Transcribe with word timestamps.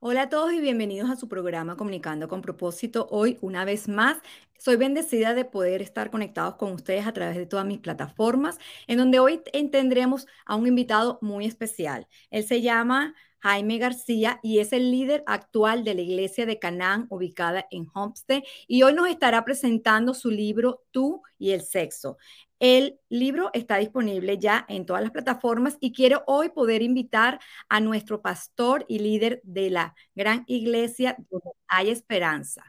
Hola 0.00 0.22
a 0.22 0.28
todos 0.28 0.52
y 0.52 0.60
bienvenidos 0.60 1.10
a 1.10 1.16
su 1.16 1.28
programa 1.28 1.76
Comunicando 1.76 2.28
con 2.28 2.40
propósito. 2.40 3.08
Hoy, 3.10 3.36
una 3.40 3.64
vez 3.64 3.88
más, 3.88 4.16
soy 4.56 4.76
bendecida 4.76 5.34
de 5.34 5.44
poder 5.44 5.82
estar 5.82 6.10
conectados 6.12 6.54
con 6.54 6.70
ustedes 6.72 7.04
a 7.06 7.12
través 7.12 7.36
de 7.36 7.46
todas 7.46 7.66
mis 7.66 7.80
plataformas, 7.80 8.58
en 8.86 8.98
donde 8.98 9.18
hoy 9.18 9.40
tendremos 9.72 10.28
a 10.46 10.54
un 10.54 10.68
invitado 10.68 11.18
muy 11.20 11.46
especial. 11.46 12.06
Él 12.30 12.44
se 12.44 12.62
llama 12.62 13.16
Jaime 13.40 13.78
García 13.78 14.38
y 14.40 14.60
es 14.60 14.72
el 14.72 14.92
líder 14.92 15.24
actual 15.26 15.82
de 15.82 15.94
la 15.94 16.02
iglesia 16.02 16.46
de 16.46 16.60
Canaán 16.60 17.06
ubicada 17.08 17.66
en 17.72 17.88
Homestead 17.92 18.44
y 18.68 18.84
hoy 18.84 18.94
nos 18.94 19.08
estará 19.08 19.44
presentando 19.44 20.14
su 20.14 20.30
libro 20.30 20.84
Tú 20.92 21.22
y 21.38 21.50
el 21.50 21.62
sexo. 21.62 22.18
El 22.60 22.98
libro 23.08 23.50
está 23.52 23.76
disponible 23.76 24.38
ya 24.38 24.66
en 24.68 24.84
todas 24.84 25.02
las 25.02 25.12
plataformas 25.12 25.76
y 25.78 25.92
quiero 25.92 26.24
hoy 26.26 26.48
poder 26.48 26.82
invitar 26.82 27.38
a 27.68 27.78
nuestro 27.80 28.20
pastor 28.20 28.84
y 28.88 28.98
líder 28.98 29.40
de 29.44 29.70
la 29.70 29.94
gran 30.16 30.42
iglesia 30.48 31.16
donde 31.30 31.50
hay 31.68 31.90
esperanza. 31.90 32.64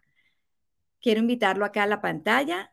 Quiero 1.02 1.22
invitarlo 1.22 1.66
acá 1.66 1.84
a 1.84 1.88
la 1.88 2.02
pantalla. 2.02 2.72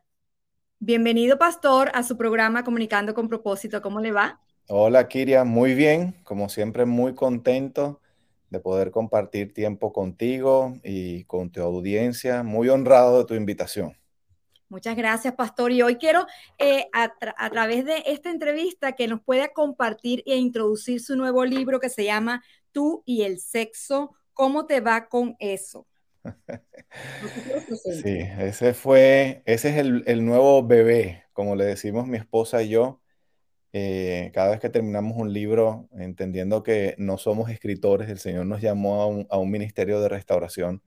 Bienvenido, 0.78 1.38
pastor, 1.38 1.90
a 1.94 2.02
su 2.02 2.18
programa 2.18 2.64
Comunicando 2.64 3.14
con 3.14 3.28
propósito. 3.28 3.80
¿Cómo 3.80 4.00
le 4.00 4.12
va? 4.12 4.40
Hola, 4.68 5.08
Kiria. 5.08 5.44
Muy 5.44 5.74
bien. 5.74 6.16
Como 6.22 6.50
siempre, 6.50 6.84
muy 6.84 7.14
contento 7.14 8.02
de 8.50 8.60
poder 8.60 8.90
compartir 8.90 9.54
tiempo 9.54 9.92
contigo 9.92 10.74
y 10.84 11.24
con 11.24 11.50
tu 11.50 11.62
audiencia. 11.62 12.42
Muy 12.42 12.68
honrado 12.68 13.20
de 13.20 13.24
tu 13.24 13.34
invitación. 13.34 13.96
Muchas 14.68 14.96
gracias, 14.96 15.34
Pastor. 15.34 15.70
Y 15.70 15.82
hoy 15.82 15.96
quiero, 15.96 16.26
eh, 16.58 16.88
a, 16.92 17.12
través 17.50 17.84
de 17.84 18.02
esta 18.06 18.30
entrevista, 18.30 18.92
que 18.92 19.06
nos 19.06 19.22
pueda 19.22 19.48
compartir 19.48 20.24
e 20.26 20.36
introducir 20.36 21.00
su 21.00 21.16
nuevo 21.16 21.44
libro 21.44 21.78
que 21.78 21.88
se 21.88 22.04
llama 22.04 22.42
Tú 22.72 23.02
y 23.06 23.22
el 23.22 23.38
sexo. 23.38 24.16
¿Cómo 24.32 24.66
te 24.66 24.80
va 24.80 25.08
con 25.08 25.36
eso? 25.38 25.86
Sí, 28.02 28.18
ese 28.38 28.72
fue, 28.72 29.42
ese 29.44 29.68
es 29.70 29.76
el, 29.76 30.24
nuevo 30.24 30.66
bebé, 30.66 31.24
como 31.32 31.54
le 31.54 31.64
decimos 31.64 32.06
mi 32.06 32.16
esposa 32.16 32.62
y 32.62 32.70
yo. 32.70 33.00
Eh, 33.72 34.30
cada 34.34 34.50
vez 34.50 34.60
que 34.60 34.70
terminamos 34.70 35.16
un 35.16 35.32
libro, 35.32 35.88
entendiendo 35.92 36.62
que 36.62 36.94
no 36.98 37.18
somos 37.18 37.50
escritores, 37.50 38.08
el 38.08 38.18
Señor 38.18 38.46
nos 38.46 38.62
llamó 38.62 39.02
a 39.02 39.06
un, 39.06 39.26
a 39.30 39.38
un 39.38 39.50
ministerio 39.50 40.00
de 40.00 40.08
restauración 40.08 40.82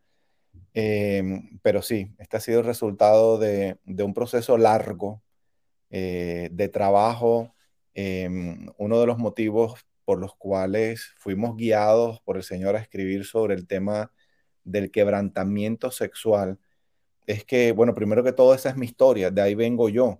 Em, 0.73 1.59
pero 1.61 1.81
sí, 1.81 2.13
este 2.19 2.37
ha 2.37 2.39
sido 2.39 2.59
el 2.59 2.65
resultado 2.65 3.37
de, 3.37 3.77
un 3.85 4.13
proceso 4.13 4.57
largo 4.57 5.21
eh, 5.89 6.49
de 6.51 6.69
trabajo. 6.69 7.55
Em, 7.93 8.67
uno 8.77 8.99
de 8.99 9.07
los 9.07 9.17
motivos 9.17 9.85
por 10.05 10.19
los 10.19 10.35
cuales 10.35 11.13
fuimos 11.17 11.55
guiados 11.57 12.21
por 12.21 12.37
el 12.37 12.43
Señor 12.43 12.75
a 12.75 12.79
escribir 12.79 13.25
sobre 13.25 13.55
el 13.55 13.67
tema 13.67 14.11
del 14.63 14.91
quebrantamiento 14.91 15.91
sexual 15.91 16.59
es 17.27 17.45
que, 17.45 17.73
bueno, 17.73 17.93
primero 17.93 18.23
que 18.23 18.33
todo, 18.33 18.55
esa 18.55 18.69
es 18.69 18.75
mi 18.75 18.87
historia, 18.87 19.29
de 19.31 19.41
ahí 19.41 19.55
vengo 19.55 19.89
yo. 19.89 20.19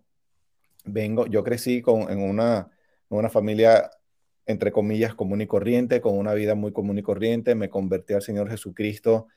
Vengo, 0.85 1.25
yo 1.27 1.43
crecí 1.43 1.81
con, 1.81 2.09
en 2.11 2.21
una, 2.21 2.69
una 3.09 3.29
familia, 3.29 3.89
entre 4.45 4.71
comillas, 4.71 5.15
común 5.15 5.41
y 5.41 5.47
corriente, 5.47 6.01
con 6.01 6.17
una 6.17 6.33
vida 6.35 6.55
muy 6.55 6.71
común 6.71 6.99
y 6.99 7.03
corriente. 7.03 7.55
Me 7.55 7.69
convertí 7.69 8.13
al 8.13 8.21
Señor 8.21 8.49
Jesucristo 8.49 9.27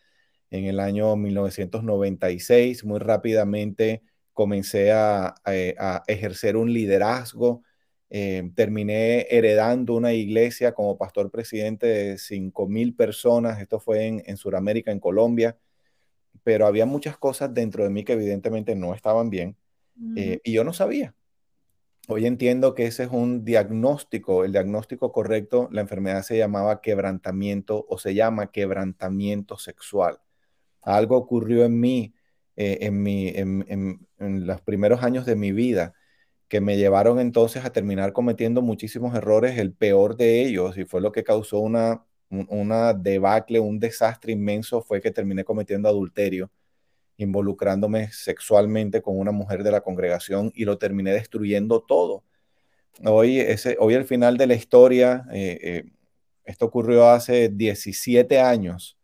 en 0.52 0.66
el 0.66 0.80
año 0.80 1.16
1996. 1.16 2.84
Muy 2.84 3.00
rápidamente 3.00 4.02
comencé 4.34 4.92
a, 4.92 5.34
eh, 5.46 5.74
ejercer 6.06 6.56
un 6.56 6.72
liderazgo. 6.72 7.62
Eh, 8.10 8.50
terminé 8.54 9.26
heredando 9.30 9.94
una 9.94 10.12
iglesia 10.12 10.74
como 10.74 10.98
pastor 10.98 11.30
presidente 11.30 11.86
de 11.86 12.18
5 12.18 12.68
mil 12.68 12.94
personas. 12.94 13.60
Esto 13.60 13.80
fue 13.80 14.06
en, 14.06 14.22
en 14.26 14.36
Sudamérica, 14.36 14.92
en 14.92 15.00
Colombia. 15.00 15.56
Pero 16.44 16.66
había 16.66 16.84
muchas 16.84 17.16
cosas 17.16 17.54
dentro 17.54 17.82
de 17.84 17.90
mí 17.90 18.04
que 18.04 18.12
evidentemente 18.12 18.74
no 18.74 18.94
estaban 18.94 19.30
bien 19.30 19.56
eh, 20.16 20.40
y 20.44 20.52
yo 20.52 20.64
no 20.64 20.74
sabía. 20.74 21.14
Hoy 22.08 22.26
entiendo 22.26 22.74
que 22.74 22.86
ese 22.86 23.04
es 23.04 23.10
un 23.10 23.44
diagnóstico, 23.44 24.44
el 24.44 24.52
diagnóstico 24.52 25.12
correcto, 25.12 25.68
la 25.70 25.82
enfermedad 25.82 26.22
se 26.22 26.36
llamaba 26.36 26.80
quebrantamiento 26.82 27.86
o 27.88 27.96
se 27.96 28.14
llama 28.14 28.50
quebrantamiento 28.50 29.56
sexual 29.56 30.18
algo 30.82 31.16
ocurrió 31.16 31.64
en 31.64 31.80
mí, 31.80 32.14
eh, 32.56 32.78
en, 32.82 33.02
mi, 33.02 33.28
en, 33.28 34.06
los 34.46 34.60
primeros 34.60 35.02
años 35.02 35.26
de 35.26 35.36
mi 35.36 35.52
vida, 35.52 35.94
que 36.48 36.60
me 36.60 36.76
llevaron 36.76 37.18
entonces 37.18 37.64
a 37.64 37.72
terminar 37.72 38.12
cometiendo 38.12 38.62
muchísimos 38.62 39.14
errores, 39.14 39.58
el 39.58 39.72
peor 39.72 40.16
de 40.16 40.42
ellos, 40.42 40.76
y 40.76 40.84
fue 40.84 41.00
lo 41.00 41.12
que 41.12 41.24
causó 41.24 41.60
una, 41.60 42.04
una 42.30 42.92
debacle, 42.94 43.60
un 43.60 43.78
desastre 43.78 44.32
inmenso, 44.32 44.82
fue 44.82 45.00
que 45.00 45.10
terminé 45.10 45.44
cometiendo 45.44 45.88
adulterio, 45.88 46.50
involucrándome 47.16 48.10
sexualmente 48.12 49.02
con 49.02 49.18
una 49.18 49.32
mujer 49.32 49.62
de 49.62 49.70
la 49.70 49.80
congregación 49.80 50.52
y 50.54 50.64
lo 50.64 50.78
terminé 50.78 51.12
destruyendo 51.12 51.80
todo. 51.82 52.24
Hoy, 53.04 53.38
ese, 53.40 53.76
hoy 53.80 53.94
al 53.94 54.04
final 54.04 54.36
de 54.36 54.46
la 54.46 54.54
historia, 54.54 55.24
eh, 55.32 55.58
eh, 55.62 55.84
esto 56.44 56.66
ocurrió 56.66 57.08
hace 57.08 57.48
17 57.48 58.40
años, 58.40 58.98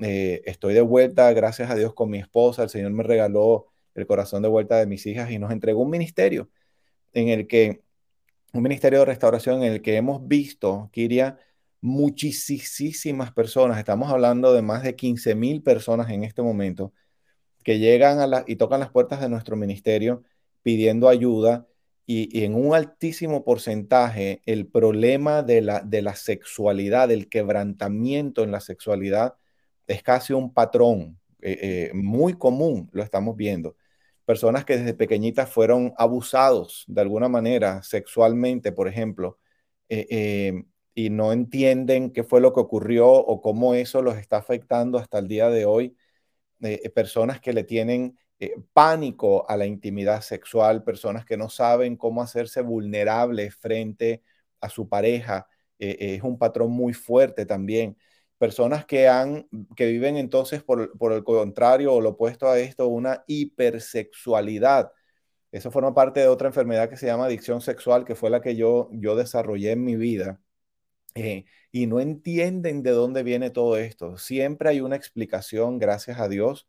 eh, 0.00 0.42
estoy 0.46 0.74
de 0.74 0.80
vuelta, 0.80 1.32
gracias 1.32 1.70
a 1.70 1.74
Dios, 1.74 1.94
con 1.94 2.10
mi 2.10 2.18
esposa. 2.18 2.62
El 2.62 2.70
Señor 2.70 2.92
me 2.92 3.02
regaló 3.02 3.66
el 3.94 4.06
corazón 4.06 4.42
de 4.42 4.48
vuelta 4.48 4.76
de 4.78 4.86
mis 4.86 5.06
hijas 5.06 5.30
y 5.30 5.38
nos 5.38 5.50
entregó 5.52 5.82
un 5.82 5.90
ministerio 5.90 6.48
en 7.12 7.28
el 7.28 7.46
que, 7.46 7.82
un 8.52 8.62
ministerio 8.62 9.00
de 9.00 9.04
restauración 9.06 9.62
en 9.62 9.72
el 9.74 9.82
que 9.82 9.96
hemos 9.96 10.26
visto, 10.26 10.90
Kiria, 10.92 11.38
muchísimas 11.80 13.32
personas, 13.32 13.78
estamos 13.78 14.10
hablando 14.10 14.52
de 14.52 14.62
más 14.62 14.82
de 14.82 14.96
15 14.96 15.34
mil 15.34 15.62
personas 15.62 16.10
en 16.10 16.24
este 16.24 16.42
momento, 16.42 16.92
que 17.64 17.78
llegan 17.78 18.20
a 18.20 18.26
la, 18.26 18.44
y 18.46 18.56
tocan 18.56 18.80
las 18.80 18.90
puertas 18.90 19.20
de 19.20 19.28
nuestro 19.28 19.56
ministerio 19.56 20.22
pidiendo 20.62 21.08
ayuda 21.08 21.66
y, 22.06 22.44
en 22.44 22.54
un 22.54 22.74
altísimo 22.74 23.44
porcentaje 23.44 24.42
el 24.46 24.66
problema 24.66 25.42
de 25.42 25.60
la, 25.62 25.80
de 25.80 26.02
la 26.02 26.14
sexualidad, 26.16 27.10
el 27.10 27.28
quebrantamiento 27.28 28.44
en 28.44 28.52
la 28.52 28.60
sexualidad, 28.60 29.34
es 29.88 30.02
casi 30.02 30.32
un 30.34 30.52
patrón 30.52 31.18
eh, 31.40 31.88
eh, 31.90 31.94
muy 31.94 32.34
común, 32.34 32.88
lo 32.92 33.02
estamos 33.02 33.36
viendo. 33.36 33.76
Personas 34.24 34.64
que 34.64 34.76
desde 34.78 34.94
pequeñitas 34.94 35.50
fueron 35.50 35.94
abusados 35.96 36.84
de 36.88 37.00
alguna 37.00 37.28
manera 37.28 37.82
sexualmente, 37.82 38.72
por 38.72 38.88
ejemplo, 38.88 39.38
eh, 39.88 40.64
y 40.94 41.10
no 41.10 41.32
entienden 41.32 42.12
qué 42.12 42.24
fue 42.24 42.40
lo 42.40 42.52
que 42.52 42.60
ocurrió 42.60 43.08
o 43.10 43.40
cómo 43.40 43.74
eso 43.74 44.02
los 44.02 44.16
está 44.18 44.36
afectando 44.38 44.98
hasta 44.98 45.18
el 45.18 45.28
día 45.28 45.48
de 45.50 45.64
hoy. 45.64 45.96
personas 46.94 47.40
que 47.40 47.52
le 47.52 47.64
tienen 47.64 48.18
pánico 48.72 49.48
a 49.48 49.56
la 49.56 49.66
intimidad 49.66 50.22
sexual, 50.22 50.84
personas 50.84 51.24
que 51.24 51.36
no 51.36 51.48
saben 51.48 51.96
cómo 51.96 52.22
hacerse 52.22 52.62
vulnerables 52.62 53.54
frente 53.56 54.22
a 54.60 54.68
su 54.68 54.88
pareja. 54.88 55.48
es 55.78 56.22
un 56.22 56.38
patrón 56.38 56.72
muy 56.72 56.92
fuerte 56.94 57.46
también 57.46 57.96
personas 58.38 58.86
que, 58.86 59.08
han, 59.08 59.48
que 59.76 59.86
viven 59.86 60.16
entonces 60.16 60.62
por, 60.62 60.96
por 60.98 61.12
el 61.12 61.24
contrario 61.24 61.94
o 61.94 62.00
lo 62.00 62.10
opuesto 62.10 62.48
a 62.48 62.58
esto, 62.58 62.88
una 62.88 63.24
hipersexualidad. 63.26 64.92
Eso 65.52 65.70
forma 65.70 65.94
parte 65.94 66.20
de 66.20 66.28
otra 66.28 66.48
enfermedad 66.48 66.88
que 66.90 66.96
se 66.96 67.06
llama 67.06 67.26
adicción 67.26 67.60
sexual, 67.60 68.04
que 68.04 68.14
fue 68.14 68.30
la 68.30 68.40
que 68.40 68.56
yo, 68.56 68.90
yo 68.92 69.16
desarrollé 69.16 69.72
en 69.72 69.84
mi 69.84 69.96
vida. 69.96 70.40
Eh, 71.14 71.46
y 71.72 71.86
no 71.86 72.00
entienden 72.00 72.82
de 72.82 72.92
dónde 72.92 73.22
viene 73.22 73.50
todo 73.50 73.76
esto. 73.76 74.18
Siempre 74.18 74.70
hay 74.70 74.80
una 74.80 74.96
explicación, 74.96 75.78
gracias 75.78 76.20
a 76.20 76.28
Dios. 76.28 76.68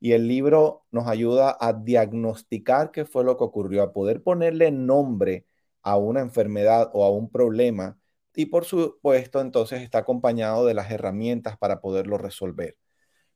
Y 0.00 0.12
el 0.12 0.28
libro 0.28 0.84
nos 0.90 1.08
ayuda 1.08 1.56
a 1.60 1.72
diagnosticar 1.72 2.92
qué 2.92 3.04
fue 3.04 3.24
lo 3.24 3.36
que 3.36 3.44
ocurrió, 3.44 3.82
a 3.82 3.92
poder 3.92 4.22
ponerle 4.22 4.70
nombre 4.70 5.46
a 5.82 5.96
una 5.96 6.20
enfermedad 6.20 6.90
o 6.92 7.04
a 7.04 7.10
un 7.10 7.30
problema 7.30 7.98
y 8.38 8.46
por 8.46 8.64
supuesto 8.64 9.40
entonces 9.40 9.82
está 9.82 9.98
acompañado 9.98 10.64
de 10.64 10.72
las 10.72 10.92
herramientas 10.92 11.58
para 11.58 11.80
poderlo 11.80 12.18
resolver. 12.18 12.78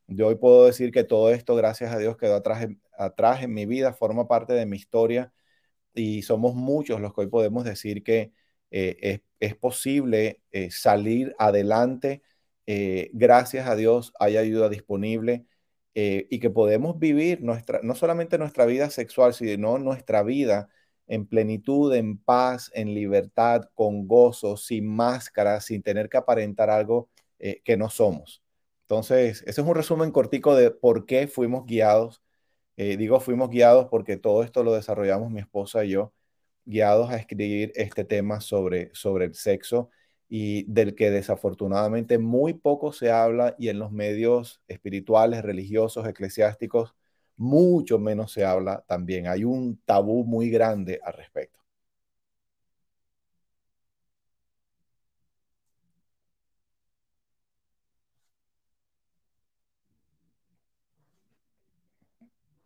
Yo 0.06 0.28
hoy 0.28 0.36
puedo 0.36 0.66
decir 0.66 0.92
que 0.92 1.02
todo 1.04 1.32
esto, 1.32 1.56
gracias 1.56 1.92
a 1.92 1.98
Dios, 1.98 2.16
quedó 2.16 2.36
atrás, 2.36 2.68
atrás 2.96 3.42
en 3.42 3.52
mi 3.52 3.66
vida, 3.66 3.94
forma 3.94 4.28
parte 4.28 4.52
de 4.52 4.64
mi 4.64 4.76
historia 4.76 5.32
y 5.94 6.22
somos 6.22 6.54
muchos 6.54 7.00
los 7.00 7.14
que 7.14 7.22
hoy 7.22 7.28
podemos 7.28 7.64
decir 7.64 8.04
que 8.04 8.32
eh, 8.70 9.22
es, 9.40 9.56
posible 9.56 10.40
eh, 10.52 10.70
salir 10.70 11.34
adelante. 11.38 12.22
Eh, 12.66 13.10
gracias 13.12 13.68
a 13.68 13.74
Dios 13.76 14.12
hay 14.20 14.36
ayuda 14.36 14.68
disponible 14.68 15.46
y 15.94 16.38
que 16.40 16.50
podemos 16.50 16.98
vivir 17.00 17.42
nuestra, 17.42 17.80
no 17.82 17.94
solamente 17.96 18.38
nuestra 18.38 18.66
vida 18.66 18.88
sexual, 18.90 19.34
sino 19.34 19.78
nuestra 19.78 20.22
vida 20.22 20.70
en 21.12 21.26
plenitud, 21.26 21.94
en 21.94 22.16
paz, 22.16 22.70
en 22.74 22.94
libertad, 22.94 23.68
con 23.74 24.08
gozo, 24.08 24.56
sin 24.56 24.88
máscara, 24.88 25.60
sin 25.60 25.82
tener 25.82 26.08
que 26.08 26.16
aparentar 26.16 26.70
algo 26.70 27.10
eh, 27.38 27.60
que 27.64 27.76
no 27.76 27.90
somos. 27.90 28.42
Entonces, 28.82 29.42
ese 29.46 29.60
es 29.60 29.66
un 29.66 29.74
resumen 29.74 30.10
cortico 30.10 30.54
de 30.56 30.70
por 30.70 31.04
qué 31.04 31.28
fuimos 31.28 31.66
guiados. 31.66 32.22
Eh, 32.78 32.96
digo 32.96 33.20
fuimos 33.20 33.50
guiados 33.50 33.88
porque 33.90 34.16
todo 34.16 34.42
esto 34.42 34.64
lo 34.64 34.72
desarrollamos 34.72 35.30
mi 35.30 35.40
esposa 35.40 35.84
y 35.84 35.90
yo, 35.90 36.14
guiados 36.64 37.10
a 37.10 37.16
escribir 37.16 37.72
este 37.74 38.04
tema 38.04 38.40
sobre, 38.40 38.90
sobre 38.94 39.26
el 39.26 39.34
sexo 39.34 39.90
y 40.30 40.64
del 40.64 40.94
que 40.94 41.10
desafortunadamente 41.10 42.18
muy 42.18 42.54
poco 42.54 42.92
se 42.92 43.10
habla 43.10 43.54
y 43.58 43.68
en 43.68 43.78
los 43.78 43.92
medios 43.92 44.62
espirituales, 44.66 45.42
religiosos, 45.42 46.06
eclesiásticos, 46.08 46.94
mucho 47.36 47.98
menos 47.98 48.32
se 48.32 48.44
habla 48.44 48.84
también. 48.86 49.26
Hay 49.26 49.44
un 49.44 49.80
tabú 49.84 50.24
muy 50.24 50.50
grande 50.50 51.00
al 51.02 51.14
respecto. 51.14 51.62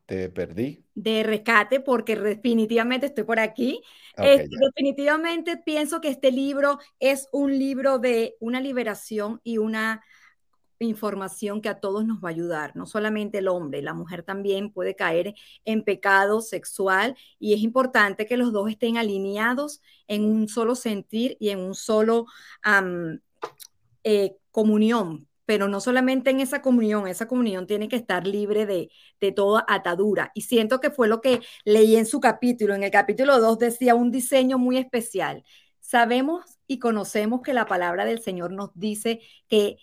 Te 0.07 0.29
perdí. 0.31 0.85
De 0.95 1.25
rescate, 1.25 1.81
porque 1.81 2.15
definitivamente 2.15 3.07
estoy 3.07 3.25
por 3.25 3.41
aquí. 3.41 3.83
Okay, 4.17 4.47
definitivamente 4.49 5.57
pienso 5.57 6.01
que 6.01 6.09
este 6.09 6.31
libro 6.31 6.79
es 7.01 7.29
un 7.33 7.59
libro 7.59 7.99
de 7.99 8.37
una 8.39 8.61
liberación 8.61 9.41
y 9.43 9.59
una 9.59 10.03
información 10.85 11.61
que 11.61 11.69
a 11.69 11.81
todos 11.81 12.05
nos 12.05 12.19
va 12.19 12.29
a 12.29 12.33
ayudar, 12.33 12.77
no 12.77 12.87
solamente 12.87 13.39
el 13.39 13.49
hombre, 13.49 13.83
la 13.83 13.95
mujer 13.95 14.23
también 14.23 14.71
puede 14.71 14.95
caer 14.95 15.35
en 15.65 15.83
pecado 15.83 16.41
sexual 16.41 17.17
y 17.39 17.55
es 17.55 17.61
importante 17.61 18.27
que 18.27 18.37
los 18.37 18.53
dos 18.53 18.71
estén 18.71 18.99
alineados 18.99 19.81
en 20.07 20.25
un 20.25 20.49
solo 20.49 20.75
sentir 20.75 21.37
y 21.41 21.51
en 21.51 21.61
un 21.61 21.75
solo 21.75 22.27
um, 22.67 23.19
eh, 24.05 24.37
comunión, 24.51 25.27
pero 25.47 25.69
no 25.69 25.81
solamente 25.81 26.31
en 26.31 26.41
esa 26.41 26.61
comunión, 26.63 27.07
esa 27.07 27.29
comunión 27.29 27.67
tiene 27.67 27.89
que 27.89 27.97
estar 27.97 28.27
libre 28.27 28.67
de, 28.67 28.91
de, 29.21 29.33
toda 29.33 29.65
atadura. 29.69 30.33
Y 30.35 30.43
siento 30.43 30.81
que 30.81 30.91
fue 30.91 31.09
lo 31.09 31.21
que 31.21 31.41
leí 31.65 31.97
en 31.97 32.07
su 32.07 32.21
capítulo. 32.21 32.75
En 32.75 32.83
el 32.83 32.91
capítulo 32.91 33.41
2 33.41 33.59
decía 33.59 33.95
un 33.95 34.11
diseño 34.11 34.59
muy 34.59 34.77
especial. 34.79 35.45
Sabemos 35.81 36.59
y 36.67 36.81
conocemos 36.81 37.43
que 37.43 37.55
la 37.55 37.67
palabra 37.67 38.05
del 38.05 38.21
Señor 38.21 38.53
nos 38.53 38.71
dice 38.75 39.21
que 39.49 39.77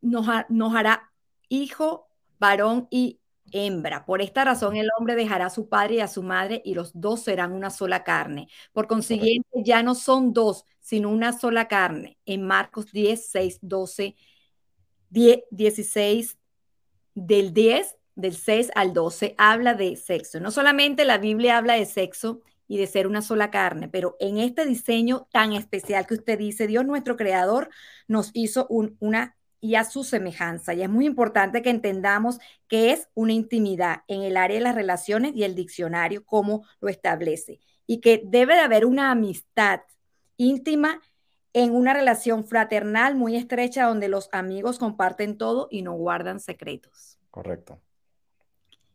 nos, 0.00 0.26
nos 0.48 0.74
hará 0.74 1.12
hijo, 1.48 2.08
varón 2.38 2.88
y 2.90 3.20
hembra. 3.52 4.04
Por 4.04 4.22
esta 4.22 4.44
razón 4.44 4.76
el 4.76 4.88
hombre 4.98 5.14
dejará 5.14 5.46
a 5.46 5.50
su 5.50 5.68
padre 5.68 5.96
y 5.96 6.00
a 6.00 6.08
su 6.08 6.22
madre 6.22 6.62
y 6.64 6.74
los 6.74 6.92
dos 6.94 7.22
serán 7.22 7.52
una 7.52 7.70
sola 7.70 8.04
carne. 8.04 8.48
Por 8.72 8.86
consiguiente, 8.86 9.48
ya 9.64 9.82
no 9.82 9.94
son 9.94 10.32
dos, 10.32 10.64
sino 10.80 11.10
una 11.10 11.32
sola 11.32 11.68
carne. 11.68 12.18
En 12.26 12.46
Marcos 12.46 12.92
10, 12.92 13.30
6, 13.30 13.58
12 13.62 14.16
16, 15.10 16.38
del 17.14 17.52
10, 17.52 17.96
del 18.14 18.34
6 18.34 18.70
al 18.74 18.94
12, 18.94 19.34
habla 19.36 19.74
de 19.74 19.96
sexo. 19.96 20.40
No 20.40 20.50
solamente 20.50 21.04
la 21.04 21.18
Biblia 21.18 21.58
habla 21.58 21.74
de 21.74 21.84
sexo 21.84 22.40
y 22.66 22.78
de 22.78 22.86
ser 22.86 23.06
una 23.06 23.20
sola 23.20 23.50
carne, 23.50 23.88
pero 23.88 24.16
en 24.20 24.38
este 24.38 24.64
diseño 24.64 25.28
tan 25.30 25.52
especial 25.52 26.06
que 26.06 26.14
usted 26.14 26.38
dice, 26.38 26.66
Dios 26.66 26.86
nuestro 26.86 27.16
creador 27.16 27.68
nos 28.08 28.30
hizo 28.32 28.66
una 28.68 29.36
y 29.62 29.76
a 29.76 29.84
su 29.84 30.02
semejanza. 30.02 30.74
Y 30.74 30.82
es 30.82 30.90
muy 30.90 31.06
importante 31.06 31.62
que 31.62 31.70
entendamos 31.70 32.40
que 32.68 32.90
es 32.90 33.08
una 33.14 33.32
intimidad 33.32 34.02
en 34.08 34.22
el 34.22 34.36
área 34.36 34.58
de 34.58 34.64
las 34.64 34.74
relaciones 34.74 35.32
y 35.34 35.44
el 35.44 35.54
diccionario, 35.54 36.26
como 36.26 36.66
lo 36.80 36.88
establece, 36.88 37.60
y 37.86 38.00
que 38.00 38.22
debe 38.26 38.54
de 38.54 38.60
haber 38.60 38.84
una 38.84 39.12
amistad 39.12 39.80
íntima 40.36 41.00
en 41.52 41.70
una 41.74 41.94
relación 41.94 42.44
fraternal 42.44 43.14
muy 43.14 43.36
estrecha 43.36 43.84
donde 43.84 44.08
los 44.08 44.28
amigos 44.32 44.78
comparten 44.78 45.38
todo 45.38 45.68
y 45.70 45.82
no 45.82 45.92
guardan 45.92 46.40
secretos. 46.40 47.18
Correcto. 47.30 47.80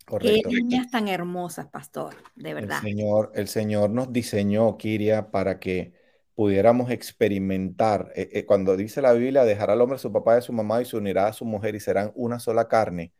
Correcto. 0.05 0.49
Qué 0.49 0.55
niñas 0.55 0.91
tan 0.91 1.07
hermosas, 1.07 1.67
pastor, 1.67 2.13
de 2.35 2.53
verdad. 2.53 2.79
El 2.83 2.91
Señor, 2.91 3.31
el 3.35 3.47
Señor 3.47 3.89
nos 3.89 4.11
diseñó, 4.11 4.77
Kiria, 4.77 5.31
para 5.31 5.59
que 5.59 5.93
pudiéramos 6.37 6.91
experimentar. 6.91 8.11
Eh, 8.15 8.29
eh, 8.31 8.45
cuando 8.45 8.77
dice 8.77 9.01
la 9.01 9.13
Biblia, 9.13 9.43
dejará 9.43 9.73
al 9.73 9.81
hombre 9.81 9.95
a 9.95 9.99
su 9.99 10.13
papá 10.13 10.35
y 10.35 10.37
a 10.37 10.41
su 10.41 10.53
mamá 10.53 10.79
y 10.83 10.85
se 10.85 10.95
unirá 10.95 11.25
a 11.25 11.33
su 11.33 11.45
mujer 11.45 11.73
y 11.73 11.79
serán 11.79 12.11
una 12.13 12.37
sola 12.37 12.67
carne. 12.67 13.11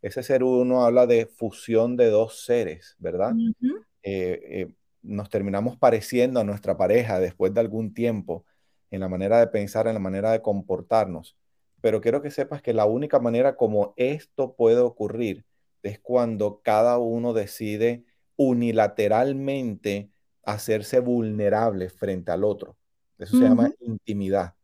Ese 0.00 0.22
ser 0.22 0.42
uno 0.42 0.82
habla 0.82 1.06
de 1.06 1.26
fusión 1.26 1.98
de 1.98 2.08
dos 2.08 2.42
seres, 2.46 2.96
¿verdad? 2.98 3.34
Eh, 4.02 4.72
nos 5.02 5.28
terminamos 5.28 5.76
pareciendo 5.76 6.40
a 6.40 6.44
nuestra 6.44 6.78
pareja 6.78 7.20
después 7.20 7.52
de 7.52 7.60
algún 7.60 7.92
tiempo 7.92 8.46
en 8.90 9.00
la 9.00 9.10
manera 9.10 9.38
de 9.40 9.48
pensar, 9.48 9.86
en 9.86 9.92
la 9.92 10.00
manera 10.00 10.32
de 10.32 10.40
comportarnos. 10.40 11.36
Pero 11.82 12.00
quiero 12.00 12.22
que 12.22 12.30
sepas 12.30 12.62
que 12.62 12.72
la 12.72 12.86
única 12.86 13.18
manera 13.18 13.56
como 13.56 13.92
esto 13.98 14.54
puede 14.54 14.78
ocurrir 14.78 15.44
es 15.82 16.00
cuando 16.00 16.62
cada 16.62 16.96
uno 16.96 17.34
decide 17.34 18.06
unilateralmente 18.36 20.13
hacerse 20.46 21.00
vulnerable 21.00 21.88
frente 21.88 22.30
al 22.30 22.44
otro. 22.44 22.76
Eso 23.18 23.38
se 23.38 23.44
llama 23.44 23.70
intimidad. 23.80 24.54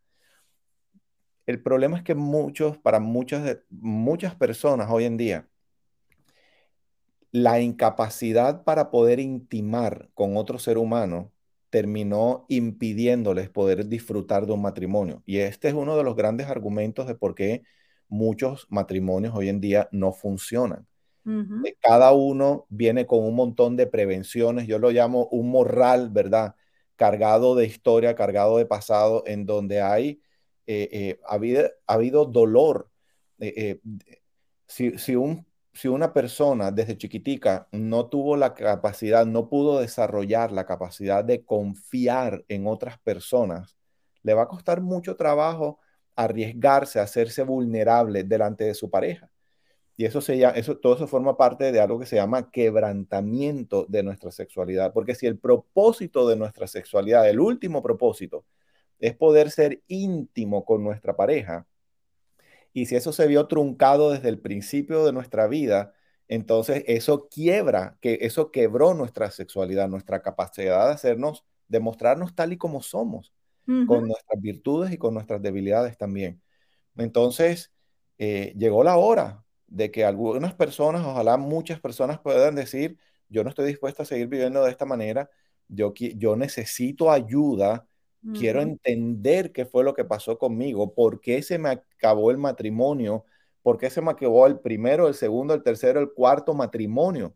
El 1.46 1.62
problema 1.62 1.96
es 1.96 2.02
que 2.02 2.14
muchos, 2.14 2.78
para 2.78 3.00
muchas, 3.00 3.58
muchas 3.70 4.34
personas 4.34 4.88
hoy 4.90 5.04
en 5.04 5.16
día, 5.16 5.48
la 7.32 7.60
incapacidad 7.60 8.64
para 8.64 8.90
poder 8.90 9.20
intimar 9.20 10.10
con 10.14 10.36
otro 10.36 10.58
ser 10.58 10.78
humano 10.78 11.32
terminó 11.70 12.46
impidiéndoles 12.48 13.48
poder 13.48 13.86
disfrutar 13.86 14.46
de 14.46 14.52
un 14.52 14.62
matrimonio. 14.62 15.22
Y 15.24 15.38
este 15.38 15.68
es 15.68 15.74
uno 15.74 15.96
de 15.96 16.04
los 16.04 16.16
grandes 16.16 16.48
argumentos 16.48 17.06
de 17.06 17.14
por 17.14 17.34
qué 17.34 17.62
muchos 18.08 18.66
matrimonios 18.70 19.34
hoy 19.34 19.48
en 19.48 19.60
día 19.60 19.88
no 19.92 20.12
funcionan. 20.12 20.86
Eh, 21.64 21.76
cada 21.80 22.12
uno 22.12 22.66
viene 22.68 23.06
con 23.06 23.20
un 23.20 23.34
montón 23.34 23.76
de 23.76 23.86
prevenciones, 23.86 24.66
yo 24.66 24.78
lo 24.78 24.90
llamo 24.90 25.26
un 25.30 25.50
morral, 25.50 26.10
¿verdad? 26.10 26.54
Cargado 26.96 27.54
de 27.54 27.66
historia, 27.66 28.14
cargado 28.14 28.58
de 28.58 28.66
pasado, 28.66 29.22
en 29.26 29.46
donde 29.46 29.80
hay, 29.80 30.22
eh, 30.66 30.88
eh, 30.92 31.20
ha, 31.26 31.34
habido, 31.94 32.24
dolor. 32.26 32.90
si, 34.66 34.98
si 34.98 35.16
un 35.16 35.46
si 35.72 35.88
una 35.88 36.12
persona 36.12 36.70
desde 36.70 36.98
chiquitica 36.98 37.68
no 37.72 38.08
tuvo 38.08 38.36
la 38.36 38.54
capacidad, 38.54 39.24
no 39.26 39.48
pudo 39.48 39.80
desarrollar 39.80 40.52
la 40.52 40.66
capacidad 40.66 41.24
de 41.24 41.44
confiar 41.44 42.44
en 42.48 42.66
otras 42.66 42.98
personas, 42.98 43.78
le 44.22 44.34
va 44.34 44.42
a 44.42 44.48
costar 44.48 44.80
mucho 44.80 45.16
trabajo 45.16 45.78
arriesgarse, 46.16 47.00
hacerse 47.00 47.42
vulnerable 47.44 48.24
delante 48.24 48.64
de 48.64 48.74
su 48.74 48.90
pareja. 48.90 49.30
Y 50.00 50.06
eso, 50.06 50.22
se 50.22 50.38
llama, 50.38 50.56
eso, 50.56 50.78
todo 50.78 50.94
eso 50.94 51.06
forma 51.06 51.36
parte 51.36 51.72
de 51.72 51.78
algo 51.78 51.98
que 51.98 52.06
se 52.06 52.16
llama 52.16 52.50
quebrantamiento 52.50 53.84
de 53.86 54.02
nuestra 54.02 54.30
sexualidad. 54.30 54.94
Porque 54.94 55.14
si 55.14 55.26
el 55.26 55.38
propósito 55.38 56.26
de 56.26 56.36
nuestra 56.36 56.66
sexualidad, 56.66 57.28
el 57.28 57.38
último 57.38 57.82
propósito, 57.82 58.46
es 58.98 59.14
poder 59.14 59.50
ser 59.50 59.82
íntimo 59.88 60.64
con 60.64 60.82
nuestra 60.82 61.16
pareja, 61.16 61.66
y 62.72 62.86
si 62.86 62.96
eso 62.96 63.12
se 63.12 63.26
vio 63.26 63.46
truncado 63.46 64.12
desde 64.12 64.30
el 64.30 64.40
principio 64.40 65.04
de 65.04 65.12
nuestra 65.12 65.46
vida, 65.48 65.92
entonces 66.28 66.82
eso 66.86 67.28
quiebra, 67.28 67.98
que 68.00 68.20
eso 68.22 68.50
quebró 68.52 68.94
nuestra 68.94 69.30
sexualidad, 69.30 69.86
nuestra 69.86 70.22
capacidad 70.22 70.86
de 70.86 70.94
hacernos, 70.94 71.44
de 71.68 71.80
mostrarnos 71.80 72.34
tal 72.34 72.54
y 72.54 72.56
como 72.56 72.80
somos, 72.80 73.34
con 73.66 74.08
nuestras 74.08 74.40
virtudes 74.40 74.92
y 74.92 74.96
con 74.96 75.12
nuestras 75.12 75.42
debilidades 75.42 75.98
también. 75.98 76.40
Entonces, 76.96 77.70
eh, 78.16 78.54
llegó 78.56 78.82
la 78.82 78.96
hora 78.96 79.44
de 79.70 79.90
que 79.90 80.04
algunas 80.04 80.54
personas, 80.54 81.02
ojalá 81.06 81.36
muchas 81.38 81.80
personas 81.80 82.20
puedan 82.20 82.54
decir, 82.54 82.98
yo 83.28 83.44
no 83.44 83.50
estoy 83.50 83.66
dispuesta 83.66 84.02
a 84.02 84.06
seguir 84.06 84.28
viviendo 84.28 84.62
de 84.64 84.70
esta 84.70 84.84
manera, 84.84 85.30
yo, 85.68 85.94
yo 85.94 86.36
necesito 86.36 87.10
ayuda 87.10 87.86
Quiero 88.34 88.60
entender 88.60 89.50
qué 89.50 89.64
fue 89.64 89.82
lo 89.82 89.94
que 89.94 90.04
pasó 90.04 90.38
conmigo, 90.38 90.94
por 90.94 91.20
qué 91.22 91.42
se 91.42 91.58
me 91.58 91.70
acabó 91.70 92.30
el 92.30 92.36
matrimonio, 92.36 93.24
por 93.62 93.78
qué 93.78 93.88
se 93.88 94.02
me 94.02 94.10
acabó 94.10 94.46
el 94.46 94.60
primero, 94.60 95.08
el 95.08 95.14
segundo, 95.14 95.54
el 95.54 95.62
tercero, 95.62 96.00
el 96.00 96.12
cuarto 96.12 96.52
matrimonio. 96.52 97.34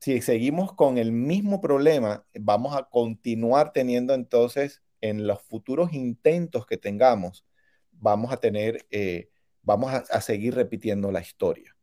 Si 0.00 0.20
seguimos 0.22 0.72
con 0.74 0.98
el 0.98 1.12
mismo 1.12 1.60
problema, 1.60 2.26
vamos 2.34 2.76
a 2.76 2.88
continuar 2.90 3.72
teniendo 3.72 4.14
entonces 4.14 4.82
en 5.00 5.28
los 5.28 5.42
futuros 5.42 5.92
intentos 5.92 6.66
que 6.66 6.76
tengamos, 6.76 7.46
vamos 7.92 8.32
a 8.32 8.38
tener, 8.38 8.84
eh, 8.90 9.28
vamos 9.66 9.92
a, 9.92 10.20
seguir 10.22 10.54
repitiendo 10.54 11.12
la 11.12 11.20
historia. 11.20 11.76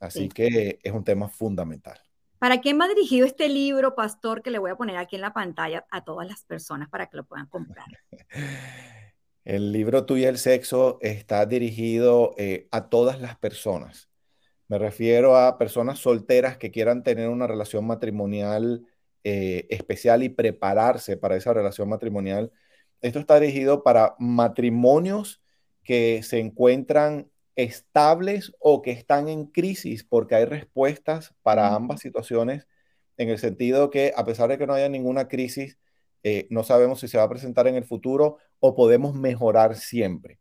Así 0.00 0.28
que 0.28 0.78
es 0.82 0.92
un 0.92 1.04
tema 1.04 1.28
fundamental. 1.28 1.98
¿Para 2.38 2.60
quién 2.60 2.80
va 2.80 2.86
dirigido 2.86 3.26
este 3.26 3.48
libro, 3.48 3.96
pastor, 3.96 4.42
que 4.42 4.52
le 4.52 4.60
voy 4.60 4.70
a 4.70 4.76
poner 4.76 4.96
aquí 4.96 5.16
en 5.16 5.22
la 5.22 5.34
pantalla 5.34 5.84
a 5.90 6.04
todas 6.04 6.28
las 6.28 6.44
personas 6.44 6.88
para 6.88 7.08
que 7.08 7.16
lo 7.16 7.24
puedan 7.24 7.46
comprar? 7.46 7.86
El 9.44 9.72
libro 9.72 10.04
Tú 10.04 10.18
y 10.18 10.24
el 10.24 10.36
Sexo 10.36 10.98
está 11.00 11.46
dirigido 11.46 12.34
eh, 12.36 12.68
a 12.70 12.90
todas 12.90 13.18
las 13.18 13.38
personas. 13.38 14.10
Me 14.68 14.76
refiero 14.76 15.38
a 15.38 15.56
personas 15.56 16.00
solteras 16.00 16.58
que 16.58 16.70
quieran 16.70 17.02
tener 17.02 17.30
una 17.30 17.46
relación 17.46 17.86
matrimonial 17.86 18.84
eh, 19.24 19.66
especial 19.70 20.22
y 20.22 20.28
prepararse 20.28 21.16
para 21.16 21.34
esa 21.34 21.54
relación 21.54 21.88
matrimonial. 21.88 22.52
Esto 23.00 23.20
está 23.20 23.40
dirigido 23.40 23.82
para 23.82 24.16
matrimonios 24.18 25.40
que 25.88 26.22
se 26.22 26.38
encuentran 26.38 27.30
estables 27.56 28.52
o 28.60 28.82
que 28.82 28.90
están 28.90 29.26
en 29.26 29.46
crisis, 29.46 30.04
porque 30.04 30.34
hay 30.34 30.44
respuestas 30.44 31.34
para 31.40 31.74
ambas 31.74 32.00
situaciones, 32.00 32.66
en 33.16 33.30
el 33.30 33.38
sentido 33.38 33.88
que 33.88 34.12
a 34.14 34.22
pesar 34.22 34.50
de 34.50 34.58
que 34.58 34.66
no 34.66 34.74
haya 34.74 34.90
ninguna 34.90 35.28
crisis, 35.28 35.78
eh, 36.24 36.46
no 36.50 36.62
sabemos 36.62 37.00
si 37.00 37.08
se 37.08 37.16
va 37.16 37.24
a 37.24 37.28
presentar 37.30 37.66
en 37.68 37.74
el 37.74 37.84
futuro 37.84 38.36
o 38.60 38.74
podemos 38.74 39.14
mejorar 39.14 39.76
siempre. 39.76 40.38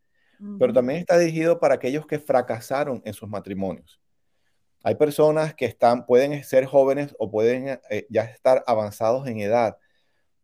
Pero 0.59 0.73
también 0.73 0.99
está 0.99 1.17
dirigido 1.17 1.61
para 1.61 1.75
aquellos 1.75 2.05
que 2.05 2.19
fracasaron 2.19 3.01
en 3.05 3.13
sus 3.13 3.29
matrimonios. 3.29 4.01
Hay 4.83 4.95
personas 4.95 5.55
que 5.55 5.63
están, 5.63 6.05
pueden 6.05 6.43
ser 6.43 6.65
jóvenes 6.65 7.15
o 7.19 7.31
pueden 7.31 7.79
eh, 7.89 8.05
ya 8.09 8.23
estar 8.23 8.65
avanzados 8.67 9.25
en 9.27 9.39
edad, 9.39 9.77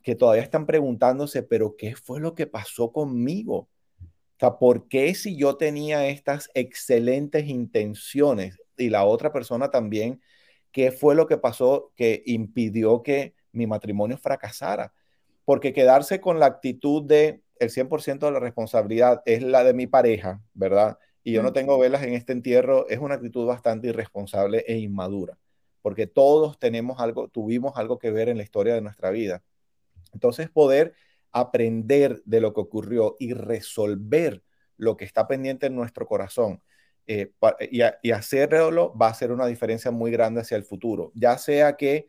que 0.02 0.16
todavía 0.16 0.44
están 0.44 0.66
preguntándose, 0.66 1.44
pero 1.44 1.76
¿qué 1.76 1.94
fue 1.94 2.22
lo 2.22 2.36
que 2.36 2.48
pasó 2.48 2.94
conmigo? 2.94 3.68
Sea, 4.44 4.60
¿por 4.60 4.90
qué 4.90 5.16
si 5.16 5.38
yo 5.38 5.56
tenía 5.56 6.06
estas 6.10 6.50
excelentes 6.54 7.48
intenciones 7.48 8.60
y 8.76 8.90
la 8.90 9.06
otra 9.06 9.32
persona 9.32 9.72
también, 9.72 10.22
qué 10.74 10.92
fue 10.92 11.16
lo 11.16 11.28
que 11.28 11.38
pasó 11.38 11.94
que 11.96 12.24
impidió 12.26 13.04
que 13.04 13.36
mi 13.54 13.68
matrimonio 13.68 14.18
fracasara? 14.18 14.94
Porque 15.46 15.72
quedarse 15.72 16.20
con 16.20 16.40
la 16.40 16.48
actitud 16.48 17.04
de 17.04 17.42
el 17.58 17.70
100% 17.70 18.26
de 18.26 18.34
la 18.34 18.42
responsabilidad 18.42 19.22
es 19.26 19.42
la 19.44 19.64
de 19.64 19.74
mi 19.74 19.88
pareja, 19.88 20.42
¿verdad? 20.54 20.98
Y 21.24 21.32
yo 21.32 21.42
no 21.42 21.54
tengo 21.54 21.80
velas 21.80 22.04
en 22.04 22.14
este 22.14 22.34
entierro, 22.34 22.90
es 22.90 23.00
una 23.00 23.16
actitud 23.16 23.46
bastante 23.46 23.88
irresponsable 23.88 24.66
e 24.68 24.78
inmadura, 24.78 25.38
porque 25.82 26.06
todos 26.06 26.60
tenemos 26.60 27.00
algo, 27.00 27.30
tuvimos 27.30 27.78
algo 27.78 27.98
que 27.98 28.12
ver 28.12 28.28
en 28.28 28.36
la 28.36 28.44
historia 28.44 28.74
de 28.74 28.82
nuestra 28.82 29.10
vida. 29.10 29.42
Entonces, 30.12 30.50
poder 30.50 30.96
aprender 31.34 32.22
de 32.26 32.42
lo 32.42 32.54
que 32.54 32.62
ocurrió 32.62 33.16
y 33.20 33.34
resolver 33.34 34.44
lo 34.78 34.98
que 34.98 35.06
está 35.06 35.28
pendiente 35.28 35.68
en 35.68 35.76
nuestro 35.76 36.08
corazón 36.08 36.62
eh, 37.08 37.34
y, 37.72 37.82
y, 38.02 38.12
hacerlo 38.12 38.96
va 38.96 39.08
a 39.08 39.14
ser 39.14 39.32
una 39.32 39.46
diferencia 39.46 39.92
muy 39.92 40.12
grande 40.12 40.42
hacia 40.42 40.56
el 40.56 40.64
futuro, 40.64 41.12
ya 41.16 41.38
sea 41.38 41.76
que 41.76 42.08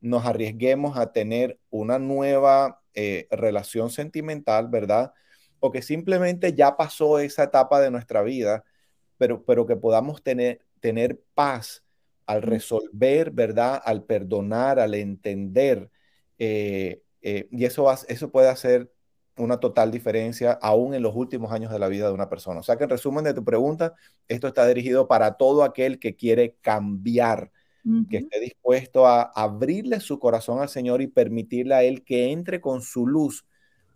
nos 0.00 0.24
arriesguemos 0.24 0.96
a 0.96 1.12
tener 1.12 1.58
una 1.70 1.98
nueva 1.98 2.80
eh, 2.94 3.28
relación 3.30 3.90
sentimental, 3.90 4.68
¿verdad? 4.68 5.12
O 5.60 5.72
que 5.72 5.82
simplemente 5.82 6.54
ya 6.54 6.76
pasó 6.76 7.18
esa 7.18 7.44
etapa 7.44 7.80
de 7.80 7.90
nuestra 7.90 8.22
vida, 8.22 8.64
pero, 9.18 9.44
pero 9.44 9.66
que 9.66 9.76
podamos 9.76 10.22
tener, 10.22 10.60
tener 10.80 11.20
paz 11.34 11.84
al 12.26 12.42
resolver, 12.42 13.30
¿verdad? 13.32 13.80
Al 13.84 14.04
perdonar, 14.04 14.80
al 14.80 14.94
entender. 14.94 15.90
Eh, 16.38 17.02
eh, 17.28 17.48
y 17.50 17.64
eso, 17.64 17.82
va, 17.82 17.98
eso 18.06 18.30
puede 18.30 18.48
hacer 18.48 18.92
una 19.36 19.58
total 19.58 19.90
diferencia 19.90 20.52
aún 20.52 20.94
en 20.94 21.02
los 21.02 21.16
últimos 21.16 21.50
años 21.50 21.72
de 21.72 21.80
la 21.80 21.88
vida 21.88 22.06
de 22.06 22.12
una 22.12 22.28
persona. 22.28 22.60
O 22.60 22.62
sea 22.62 22.76
que 22.76 22.84
en 22.84 22.90
resumen 22.90 23.24
de 23.24 23.34
tu 23.34 23.44
pregunta, 23.44 23.94
esto 24.28 24.46
está 24.46 24.64
dirigido 24.64 25.08
para 25.08 25.32
todo 25.32 25.64
aquel 25.64 25.98
que 25.98 26.14
quiere 26.14 26.54
cambiar 26.60 27.50
que 28.10 28.16
esté 28.18 28.40
dispuesto 28.40 29.06
a 29.06 29.22
abrirle 29.22 30.00
su 30.00 30.18
corazón 30.18 30.60
al 30.60 30.68
Señor 30.68 31.02
y 31.02 31.06
permitirle 31.06 31.74
a 31.74 31.82
Él 31.84 32.04
que 32.04 32.32
entre 32.32 32.60
con 32.60 32.82
su 32.82 33.06
luz 33.06 33.44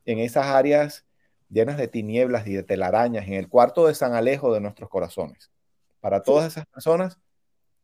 en 0.04 0.20
esas 0.20 0.46
áreas 0.46 1.06
llenas 1.48 1.76
de 1.76 1.88
tinieblas 1.88 2.46
y 2.46 2.52
de 2.52 2.62
telarañas, 2.62 3.26
en 3.26 3.34
el 3.34 3.48
cuarto 3.48 3.86
de 3.86 3.94
San 3.94 4.14
Alejo 4.14 4.52
de 4.54 4.60
nuestros 4.60 4.88
corazones. 4.88 5.50
Para 6.00 6.22
todas 6.22 6.52
esas 6.52 6.66
personas, 6.66 7.18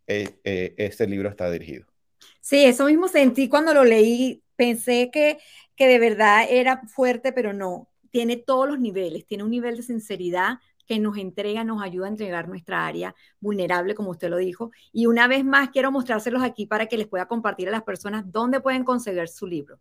eh, 0.06 0.38
eh, 0.44 0.74
este 0.76 1.08
libro 1.08 1.28
está 1.28 1.50
dirigido. 1.50 1.86
Sí, 2.40 2.64
eso 2.64 2.86
mismo 2.86 3.08
sentí 3.08 3.48
cuando 3.48 3.74
lo 3.74 3.84
leí. 3.84 4.44
Pensé 4.56 5.10
que, 5.12 5.38
que 5.76 5.86
de 5.86 5.98
verdad 5.98 6.46
era 6.48 6.82
fuerte, 6.86 7.32
pero 7.32 7.52
no. 7.52 7.88
Tiene 8.10 8.36
todos 8.36 8.68
los 8.68 8.80
niveles. 8.80 9.26
Tiene 9.26 9.44
un 9.44 9.50
nivel 9.50 9.76
de 9.76 9.82
sinceridad, 9.82 10.58
que 10.86 10.98
nos 10.98 11.18
entrega, 11.18 11.64
nos 11.64 11.82
ayuda 11.82 12.06
a 12.06 12.10
entregar 12.10 12.48
nuestra 12.48 12.86
área 12.86 13.14
vulnerable, 13.40 13.94
como 13.94 14.10
usted 14.10 14.30
lo 14.30 14.38
dijo. 14.38 14.70
Y 14.92 15.06
una 15.06 15.26
vez 15.26 15.44
más, 15.44 15.70
quiero 15.70 15.90
mostrárselos 15.90 16.42
aquí 16.42 16.66
para 16.66 16.86
que 16.86 16.96
les 16.96 17.08
pueda 17.08 17.26
compartir 17.26 17.68
a 17.68 17.72
las 17.72 17.82
personas 17.82 18.24
dónde 18.30 18.60
pueden 18.60 18.84
conseguir 18.84 19.28
su 19.28 19.46
libro. 19.46 19.78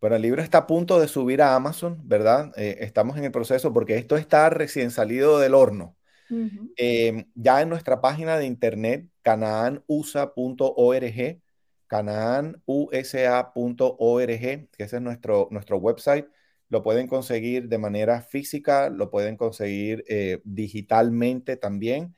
Bueno, 0.00 0.16
el 0.16 0.22
libro 0.22 0.42
está 0.42 0.58
a 0.58 0.66
punto 0.66 1.00
de 1.00 1.08
subir 1.08 1.42
a 1.42 1.54
Amazon, 1.54 2.00
¿verdad? 2.04 2.52
Eh, 2.56 2.78
estamos 2.80 3.16
en 3.16 3.24
el 3.24 3.32
proceso 3.32 3.72
porque 3.72 3.96
esto 3.96 4.16
está 4.16 4.50
recién 4.50 4.90
salido 4.90 5.38
del 5.38 5.54
horno. 5.54 5.96
Em, 6.76 7.24
ya 7.34 7.62
en 7.62 7.68
nuestra 7.68 8.00
página 8.00 8.36
de 8.36 8.46
internet, 8.46 9.06
canaanusa.org, 9.22 11.40
canaanusa.org, 11.86 14.26
que 14.26 14.68
ese 14.78 14.96
es 14.96 15.02
nuestro, 15.02 15.48
nuestro 15.50 15.78
website, 15.78 16.26
lo 16.68 16.82
pueden 16.82 17.06
conseguir 17.06 17.68
de 17.68 17.78
manera 17.78 18.22
física, 18.22 18.90
lo 18.90 19.10
pueden 19.10 19.36
conseguir 19.36 20.04
eh, 20.08 20.40
digitalmente 20.44 21.56
también. 21.56 22.16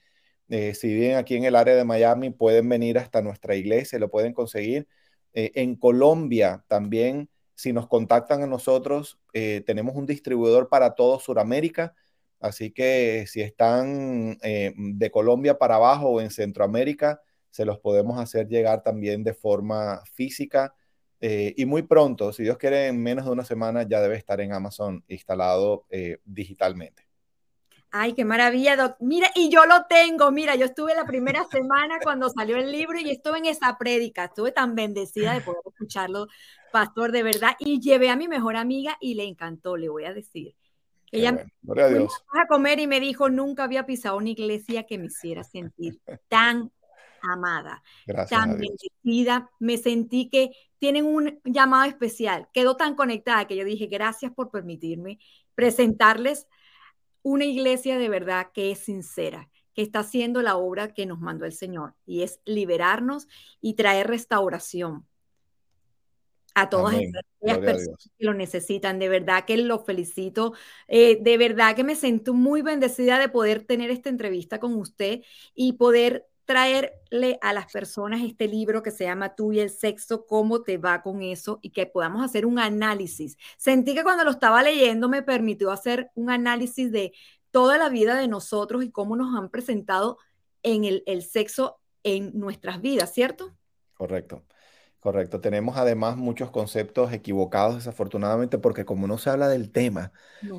Eh, 0.48 0.74
si 0.74 0.88
viven 0.88 1.16
aquí 1.16 1.36
en 1.36 1.44
el 1.44 1.56
área 1.56 1.74
de 1.74 1.84
Miami, 1.84 2.30
pueden 2.30 2.68
venir 2.68 2.98
hasta 2.98 3.22
nuestra 3.22 3.54
iglesia, 3.56 3.98
lo 3.98 4.10
pueden 4.10 4.32
conseguir. 4.32 4.88
Eh, 5.34 5.52
en 5.56 5.76
Colombia 5.76 6.64
también, 6.68 7.28
si 7.54 7.72
nos 7.72 7.88
contactan 7.88 8.42
a 8.42 8.46
nosotros, 8.46 9.18
tenemos 9.32 9.96
un 9.96 10.06
distribuidor 10.06 10.68
para 10.68 10.94
todo 10.94 11.18
Sudamérica. 11.20 11.94
Así 12.40 12.70
que 12.70 13.24
si 13.28 13.40
están 13.40 14.38
de 14.38 15.10
Colombia 15.10 15.58
para 15.58 15.76
abajo 15.76 16.08
o 16.08 16.20
en 16.20 16.30
Centroamérica, 16.30 17.20
se 17.50 17.64
los 17.64 17.78
podemos 17.78 18.18
hacer 18.18 18.48
llegar 18.48 18.82
también 18.82 19.24
de 19.24 19.34
forma 19.34 20.02
física. 20.12 20.74
Eh, 21.20 21.54
y 21.56 21.66
muy 21.66 21.82
pronto, 21.82 22.32
si 22.32 22.44
Dios 22.44 22.58
quiere, 22.58 22.86
en 22.86 23.02
menos 23.02 23.24
de 23.24 23.32
una 23.32 23.44
semana 23.44 23.82
ya 23.82 24.00
debe 24.00 24.16
estar 24.16 24.40
en 24.40 24.52
Amazon 24.52 25.04
instalado 25.08 25.86
eh, 25.90 26.18
digitalmente. 26.24 27.08
Ay, 27.90 28.12
qué 28.12 28.24
maravilla, 28.24 28.76
Doc. 28.76 28.96
Mira, 29.00 29.30
y 29.34 29.48
yo 29.48 29.64
lo 29.64 29.86
tengo. 29.88 30.30
Mira, 30.30 30.54
yo 30.56 30.66
estuve 30.66 30.94
la 30.94 31.06
primera 31.06 31.46
semana 31.46 31.98
cuando 32.02 32.28
salió 32.28 32.58
el 32.58 32.70
libro 32.70 32.98
y 32.98 33.10
estuve 33.10 33.38
en 33.38 33.46
esa 33.46 33.78
prédica. 33.78 34.26
Estuve 34.26 34.52
tan 34.52 34.74
bendecida 34.74 35.32
de 35.32 35.40
poder 35.40 35.62
escucharlo, 35.64 36.26
pastor, 36.70 37.12
de 37.12 37.22
verdad. 37.22 37.56
Y 37.58 37.80
llevé 37.80 38.10
a 38.10 38.16
mi 38.16 38.28
mejor 38.28 38.56
amiga 38.56 38.98
y 39.00 39.14
le 39.14 39.24
encantó, 39.24 39.78
le 39.78 39.88
voy 39.88 40.04
a 40.04 40.12
decir. 40.12 40.54
Ella 41.10 41.48
bueno. 41.62 41.82
a 41.82 41.88
Dios. 41.88 42.24
a 42.38 42.46
comer 42.46 42.78
y 42.78 42.86
me 42.86 43.00
dijo, 43.00 43.30
nunca 43.30 43.64
había 43.64 43.86
pisado 43.86 44.18
una 44.18 44.28
iglesia 44.28 44.84
que 44.84 44.98
me 44.98 45.06
hiciera 45.06 45.42
sentir 45.42 45.98
tan 46.28 46.70
amada, 47.22 47.82
tan 48.28 48.58
bendecida. 48.58 49.50
Me 49.58 49.76
sentí 49.76 50.28
que 50.28 50.50
tienen 50.78 51.04
un 51.06 51.40
llamado 51.44 51.88
especial. 51.88 52.48
Quedó 52.52 52.76
tan 52.76 52.94
conectada 52.94 53.46
que 53.46 53.56
yo 53.56 53.64
dije, 53.64 53.86
gracias 53.86 54.32
por 54.32 54.50
permitirme 54.50 55.18
presentarles 55.54 56.46
una 57.22 57.44
iglesia 57.44 57.98
de 57.98 58.08
verdad 58.08 58.48
que 58.54 58.70
es 58.70 58.78
sincera, 58.78 59.50
que 59.74 59.82
está 59.82 60.00
haciendo 60.00 60.42
la 60.42 60.56
obra 60.56 60.94
que 60.94 61.06
nos 61.06 61.20
mandó 61.20 61.44
el 61.44 61.52
Señor 61.52 61.94
y 62.06 62.22
es 62.22 62.40
liberarnos 62.44 63.28
y 63.60 63.74
traer 63.74 64.06
restauración 64.06 65.06
a 66.54 66.68
todas 66.68 66.96
las 67.40 67.58
personas 67.58 68.10
que 68.18 68.24
lo 68.24 68.34
necesitan. 68.34 68.98
De 68.98 69.08
verdad 69.08 69.44
que 69.44 69.56
lo 69.56 69.84
felicito. 69.84 70.54
Eh, 70.88 71.18
de 71.20 71.38
verdad 71.38 71.76
que 71.76 71.84
me 71.84 71.94
siento 71.94 72.34
muy 72.34 72.62
bendecida 72.62 73.18
de 73.18 73.28
poder 73.28 73.64
tener 73.64 73.90
esta 73.90 74.08
entrevista 74.08 74.58
con 74.58 74.74
usted 74.74 75.22
y 75.54 75.74
poder 75.74 76.26
traerle 76.48 77.38
a 77.42 77.52
las 77.52 77.70
personas 77.70 78.22
este 78.22 78.48
libro 78.48 78.82
que 78.82 78.90
se 78.90 79.04
llama 79.04 79.34
Tú 79.34 79.52
y 79.52 79.60
el 79.60 79.68
sexo, 79.68 80.24
cómo 80.24 80.62
te 80.62 80.78
va 80.78 81.02
con 81.02 81.20
eso 81.20 81.58
y 81.60 81.72
que 81.72 81.84
podamos 81.84 82.24
hacer 82.24 82.46
un 82.46 82.58
análisis. 82.58 83.36
Sentí 83.58 83.94
que 83.94 84.02
cuando 84.02 84.24
lo 84.24 84.30
estaba 84.30 84.62
leyendo 84.62 85.10
me 85.10 85.22
permitió 85.22 85.70
hacer 85.70 86.10
un 86.14 86.30
análisis 86.30 86.90
de 86.90 87.12
toda 87.50 87.76
la 87.76 87.90
vida 87.90 88.14
de 88.14 88.28
nosotros 88.28 88.82
y 88.82 88.90
cómo 88.90 89.14
nos 89.14 89.36
han 89.36 89.50
presentado 89.50 90.16
en 90.62 90.84
el, 90.84 91.02
el 91.04 91.22
sexo 91.22 91.80
en 92.02 92.30
nuestras 92.32 92.80
vidas, 92.80 93.12
¿cierto? 93.12 93.54
Correcto. 93.92 94.42
Correcto. 95.00 95.42
Tenemos 95.42 95.76
además 95.76 96.16
muchos 96.16 96.50
conceptos 96.50 97.12
equivocados, 97.12 97.74
desafortunadamente, 97.74 98.56
porque 98.56 98.86
como 98.86 99.06
no 99.06 99.18
se 99.18 99.28
habla 99.28 99.48
del 99.48 99.70
tema, 99.70 100.12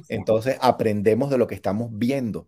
entonces 0.08 0.56
aprendemos 0.62 1.32
de 1.32 1.40
lo 1.40 1.48
que 1.48 1.56
estamos 1.56 1.90
viendo. 1.92 2.48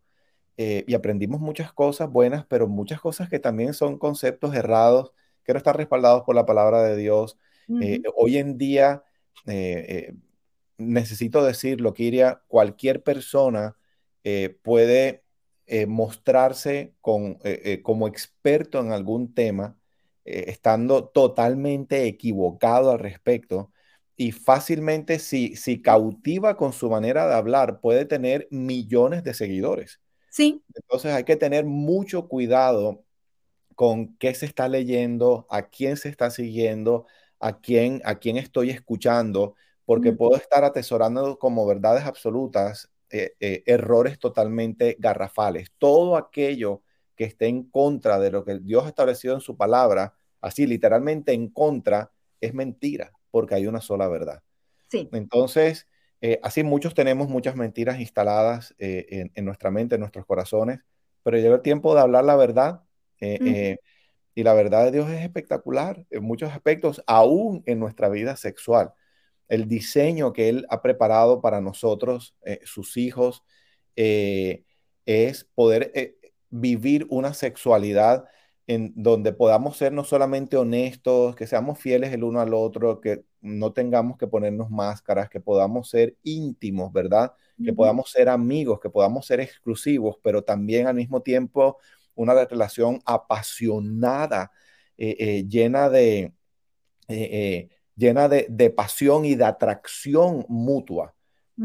Eh, 0.63 0.85
y 0.85 0.93
aprendimos 0.93 1.41
muchas 1.41 1.73
cosas 1.73 2.11
buenas, 2.11 2.45
pero 2.45 2.67
muchas 2.67 3.01
cosas 3.01 3.27
que 3.29 3.39
también 3.39 3.73
son 3.73 3.97
conceptos 3.97 4.53
errados, 4.53 5.11
que 5.43 5.53
no 5.53 5.57
están 5.57 5.73
respaldados 5.73 6.21
por 6.23 6.35
la 6.35 6.45
palabra 6.45 6.83
de 6.83 6.95
Dios. 6.97 7.39
Eh, 7.81 8.03
hoy 8.15 8.37
en 8.37 8.59
día, 8.59 9.03
eh, 9.47 10.13
necesito 10.77 11.43
decirlo, 11.43 11.95
Kiria, 11.95 12.43
cualquier 12.47 13.01
persona 13.01 13.75
puede 14.61 15.23
mostrarse 15.87 16.93
con, 17.01 17.39
como 17.81 18.07
experto 18.07 18.79
en 18.81 18.91
algún 18.91 19.33
tema, 19.33 19.79
estando 20.25 21.05
totalmente 21.05 22.05
equivocado 22.05 22.91
al 22.91 22.99
respecto. 22.99 23.71
Y 24.15 24.31
fácilmente, 24.31 25.17
si, 25.17 25.55
si 25.55 25.81
cautiva 25.81 26.55
con 26.55 26.71
su 26.71 26.87
manera 26.87 27.27
de 27.27 27.33
hablar, 27.33 27.79
puede 27.81 28.05
tener 28.05 28.47
millones 28.51 29.23
de 29.23 29.33
seguidores. 29.33 29.99
Sí. 30.31 30.63
Entonces 30.73 31.13
hay 31.13 31.25
que 31.25 31.35
tener 31.35 31.65
mucho 31.65 32.27
cuidado 32.27 33.03
con 33.75 34.15
qué 34.17 34.33
se 34.33 34.45
está 34.45 34.67
leyendo, 34.67 35.45
a 35.49 35.63
quién 35.69 35.97
se 35.97 36.09
está 36.09 36.31
siguiendo, 36.31 37.05
a 37.39 37.59
quién, 37.59 38.01
a 38.05 38.15
quién 38.19 38.37
estoy 38.37 38.69
escuchando, 38.69 39.55
porque 39.85 40.13
puedo 40.13 40.37
estar 40.37 40.63
atesorando 40.63 41.37
como 41.37 41.65
verdades 41.67 42.05
absolutas 42.05 42.89
eh, 43.09 43.33
eh, 43.41 43.63
errores 43.65 44.19
totalmente 44.19 44.95
garrafales. 44.99 45.71
Todo 45.77 46.15
aquello 46.15 46.81
que 47.15 47.25
esté 47.25 47.47
en 47.47 47.63
contra 47.63 48.19
de 48.19 48.31
lo 48.31 48.45
que 48.45 48.59
Dios 48.59 48.85
ha 48.85 48.89
establecido 48.89 49.33
en 49.35 49.41
su 49.41 49.57
palabra, 49.57 50.15
así 50.39 50.65
literalmente 50.65 51.33
en 51.33 51.49
contra, 51.49 52.11
es 52.39 52.53
mentira, 52.53 53.11
porque 53.31 53.55
hay 53.55 53.67
una 53.67 53.81
sola 53.81 54.07
verdad. 54.07 54.41
Sí. 54.87 55.09
Entonces, 55.11 55.87
eh, 56.21 56.39
así 56.43 56.63
muchos 56.63 56.93
tenemos 56.93 57.29
muchas 57.29 57.55
mentiras 57.55 57.99
instaladas 57.99 58.75
eh, 58.77 59.29
en, 59.33 59.45
nuestra 59.45 59.71
mente, 59.71 59.95
en 59.95 60.01
nuestros 60.01 60.25
corazones, 60.25 60.79
pero 61.23 61.37
llega 61.37 61.55
el 61.55 61.61
tiempo 61.61 61.95
de 61.95 62.01
hablar 62.01 62.23
la 62.23 62.35
verdad. 62.35 62.81
Eh, 63.19 63.77
y 64.33 64.43
la 64.43 64.53
verdad 64.53 64.85
de 64.85 64.91
Dios 64.91 65.09
es 65.09 65.21
espectacular 65.21 66.05
en 66.09 66.23
muchos 66.23 66.51
aspectos, 66.51 67.03
aún 67.05 67.63
en 67.65 67.79
nuestra 67.79 68.07
vida 68.09 68.37
sexual. 68.37 68.93
El 69.49 69.67
diseño 69.67 70.31
que 70.31 70.47
Él 70.49 70.65
ha 70.69 70.81
preparado 70.81 71.41
para 71.41 71.59
nosotros, 71.59 72.35
sus 72.63 72.95
hijos, 72.97 73.43
es 73.95 75.43
poder 75.55 75.91
vivir 76.49 77.07
una 77.09 77.33
sexualidad 77.33 78.25
en 78.67 78.93
donde 78.95 79.33
podamos 79.33 79.77
ser 79.77 79.91
no 79.91 80.05
solamente 80.05 80.55
honestos, 80.55 81.35
que 81.35 81.47
seamos 81.47 81.79
fieles 81.79 82.13
el 82.13 82.23
uno 82.23 82.39
al 82.39 82.53
otro, 82.53 83.01
que 83.01 83.25
no 83.41 83.73
tengamos 83.73 84.17
que 84.17 84.27
ponernos 84.27 84.69
máscaras, 84.69 85.29
que 85.29 85.39
podamos 85.39 85.89
ser 85.89 86.15
íntimos, 86.23 86.93
¿verdad? 86.93 87.33
Que 87.63 87.73
podamos 87.73 88.11
ser 88.11 88.29
amigos, 88.29 88.79
que 88.79 88.89
podamos 88.89 89.25
ser 89.25 89.39
exclusivos, 89.39 90.17
pero 90.23 90.43
también 90.43 90.87
al 90.87 90.95
mismo 90.95 91.21
tiempo 91.21 91.77
una 92.15 92.33
relación 92.33 93.01
apasionada, 93.05 94.51
eh, 94.97 95.15
eh, 95.19 95.45
llena 95.47 95.89
de... 95.89 96.33
Eh, 97.07 97.69
llena 97.95 98.27
de, 98.27 98.73
pasión 98.75 99.25
y 99.25 99.35
de 99.35 99.45
atracción 99.45 100.45
mutua. 100.49 101.13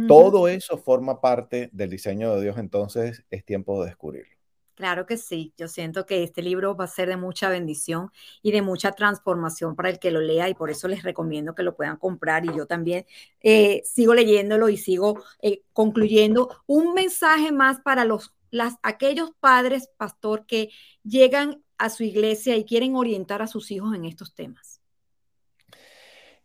Todo 0.06 0.48
eso 0.48 0.76
forma 0.76 1.22
parte 1.22 1.70
del 1.72 1.88
diseño 1.88 2.34
de 2.34 2.42
Dios, 2.42 2.58
entonces 2.58 3.24
es 3.30 3.44
tiempo 3.44 3.80
de 3.80 3.86
descubrirlo. 3.86 4.35
Claro 4.76 5.06
que 5.06 5.16
sí, 5.16 5.54
yo 5.56 5.68
siento 5.68 6.04
que 6.04 6.22
este 6.22 6.42
libro 6.42 6.76
va 6.76 6.84
a 6.84 6.88
ser 6.88 7.08
de 7.08 7.16
mucha 7.16 7.48
bendición 7.48 8.10
y 8.42 8.52
de 8.52 8.60
mucha 8.60 8.92
transformación 8.92 9.74
para 9.74 9.88
el 9.88 9.98
que 9.98 10.10
lo 10.10 10.20
lea 10.20 10.50
y 10.50 10.54
por 10.54 10.70
eso 10.70 10.86
les 10.86 11.02
recomiendo 11.02 11.54
que 11.54 11.62
lo 11.62 11.74
puedan 11.74 11.96
comprar 11.96 12.44
y 12.44 12.54
yo 12.54 12.66
también 12.66 13.06
eh, 13.40 13.80
sigo 13.86 14.12
leyéndolo 14.12 14.68
y 14.68 14.76
sigo 14.76 15.24
eh, 15.40 15.62
concluyendo 15.72 16.62
un 16.66 16.92
mensaje 16.92 17.52
más 17.52 17.80
para 17.80 18.04
los 18.04 18.34
aquellos 18.82 19.32
padres, 19.40 19.88
pastor, 19.96 20.44
que 20.44 20.68
llegan 21.02 21.62
a 21.78 21.88
su 21.88 22.04
iglesia 22.04 22.56
y 22.56 22.66
quieren 22.66 22.96
orientar 22.96 23.40
a 23.40 23.46
sus 23.46 23.70
hijos 23.70 23.94
en 23.94 24.04
estos 24.04 24.34
temas. 24.34 24.82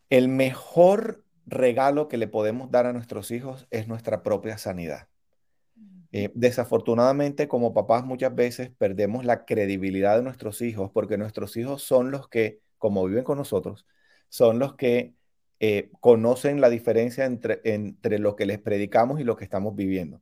El 0.09 0.29
mejor 0.29 1.25
regalo 1.45 2.07
que 2.07 2.17
le 2.17 2.27
podemos 2.27 2.71
dar 2.71 2.85
a 2.85 2.93
nuestros 2.93 3.29
hijos 3.31 3.67
es 3.71 3.89
nuestra 3.89 4.23
propia 4.23 4.57
sanidad. 4.57 5.10
Eh, 6.13 6.31
desafortunadamente, 6.33 7.47
como 7.47 7.73
papás 7.73 8.03
muchas 8.03 8.35
veces 8.35 8.69
perdemos 8.77 9.23
la 9.23 9.45
credibilidad 9.45 10.17
de 10.17 10.23
nuestros 10.23 10.61
hijos 10.61 10.91
porque 10.93 11.17
nuestros 11.17 11.55
hijos 11.55 11.83
son 11.83 12.11
los 12.11 12.27
que, 12.27 12.59
como 12.77 13.05
viven 13.05 13.23
con 13.23 13.37
nosotros, 13.37 13.85
son 14.29 14.59
los 14.59 14.75
que 14.75 15.13
eh, 15.59 15.89
conocen 16.01 16.59
la 16.61 16.69
diferencia 16.69 17.25
entre, 17.25 17.61
entre 17.63 18.19
lo 18.19 18.35
que 18.35 18.45
les 18.45 18.59
predicamos 18.59 19.19
y 19.19 19.23
lo 19.23 19.37
que 19.37 19.45
estamos 19.45 19.75
viviendo. 19.75 20.21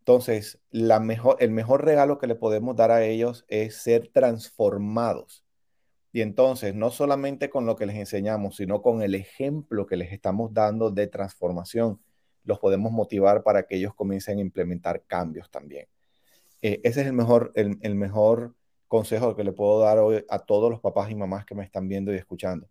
Entonces, 0.00 0.60
la 0.70 1.00
mejor, 1.00 1.36
el 1.40 1.50
mejor 1.50 1.84
regalo 1.84 2.18
que 2.18 2.26
le 2.26 2.36
podemos 2.36 2.76
dar 2.76 2.90
a 2.90 3.04
ellos 3.04 3.44
es 3.48 3.76
ser 3.76 4.08
transformados. 4.08 5.44
Y 6.12 6.22
entonces, 6.22 6.74
no 6.74 6.90
solamente 6.90 7.50
con 7.50 7.66
lo 7.66 7.76
que 7.76 7.86
les 7.86 7.96
enseñamos, 7.96 8.56
sino 8.56 8.82
con 8.82 9.02
el 9.02 9.14
ejemplo 9.14 9.86
que 9.86 9.96
les 9.96 10.12
estamos 10.12 10.54
dando 10.54 10.90
de 10.90 11.06
transformación 11.08 12.00
los 12.46 12.58
podemos 12.58 12.92
motivar 12.92 13.42
para 13.42 13.64
que 13.64 13.76
ellos 13.76 13.94
comiencen 13.94 14.38
a 14.38 14.40
implementar 14.40 15.04
cambios 15.06 15.50
también. 15.50 15.86
Eh, 16.62 16.80
ese 16.84 17.02
es 17.02 17.06
el 17.08 17.12
mejor, 17.12 17.52
el, 17.54 17.94
mejor 17.94 18.54
consejo 18.88 19.36
que 19.36 19.44
le 19.44 19.52
puedo 19.52 19.80
dar 19.80 19.98
hoy 19.98 20.24
a 20.30 20.38
todos 20.38 20.70
los 20.70 20.80
papás 20.80 21.10
y 21.10 21.14
mamás 21.14 21.44
que 21.44 21.54
me 21.54 21.64
están 21.64 21.88
viendo 21.88 22.14
y 22.14 22.16
escuchando. 22.16 22.68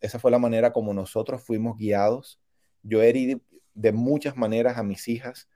Esa 0.00 0.18
fue 0.18 0.30
la 0.30 0.38
manera 0.38 0.72
como 0.72 0.94
nosotros 0.94 1.42
fuimos 1.42 1.78
guiados. 1.78 2.40
Yo 2.82 3.02
herí 3.02 3.42
de 3.72 3.92
muchas 3.92 4.36
maneras 4.36 4.78
a 4.78 4.82
mis 4.82 5.08
hijas 5.08 5.48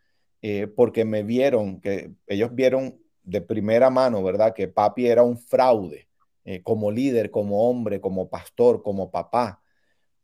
eh, 0.43 0.67
porque 0.67 1.05
me 1.05 1.23
vieron, 1.23 1.81
que 1.81 2.13
ellos 2.27 2.55
vieron 2.55 2.99
de 3.23 3.43
primera 3.43 3.91
mano, 3.91 4.23
¿verdad? 4.23 4.55
Que 4.55 4.69
papi 4.69 5.07
era 5.07 5.23
un 5.23 5.39
fraude 5.39 6.09
eh, 6.45 6.63
como 6.63 6.91
líder, 6.91 7.31
como 7.31 7.69
hombre, 7.69 8.01
como 8.01 8.31
pastor, 8.31 8.83
como 8.83 9.11
papá. 9.11 9.63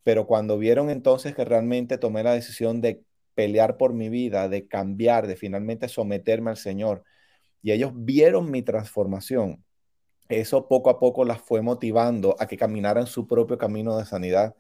Pero 0.03 0.27
cuando 0.27 0.59
vieron 0.59 0.91
entonces 0.91 1.35
que 1.35 1.45
realmente 1.45 1.99
tomé 1.99 2.23
la 2.23 2.33
decisión 2.33 2.81
de 2.81 3.05
pelear 3.35 3.77
por 3.77 3.93
mi 3.95 4.09
vida, 4.09 4.49
de 4.49 4.67
cambiar, 4.69 5.27
de 5.27 5.37
finalmente 5.37 5.89
someterme 5.89 6.51
al 6.51 6.57
Señor. 6.57 7.05
Y 7.63 7.73
ellos 7.73 7.93
vieron 7.95 8.51
mi 8.51 8.63
transformación. 8.63 9.65
Eso 10.29 10.69
poco 10.69 10.91
a 10.91 10.99
poco 11.01 11.25
las 11.25 11.41
fue 11.43 11.63
motivando 11.63 12.37
a 12.41 12.47
que 12.47 12.57
caminaran 12.57 13.07
su 13.07 13.27
propio 13.27 13.59
camino 13.59 13.99
de 13.99 14.07
sanidad. 14.07 14.57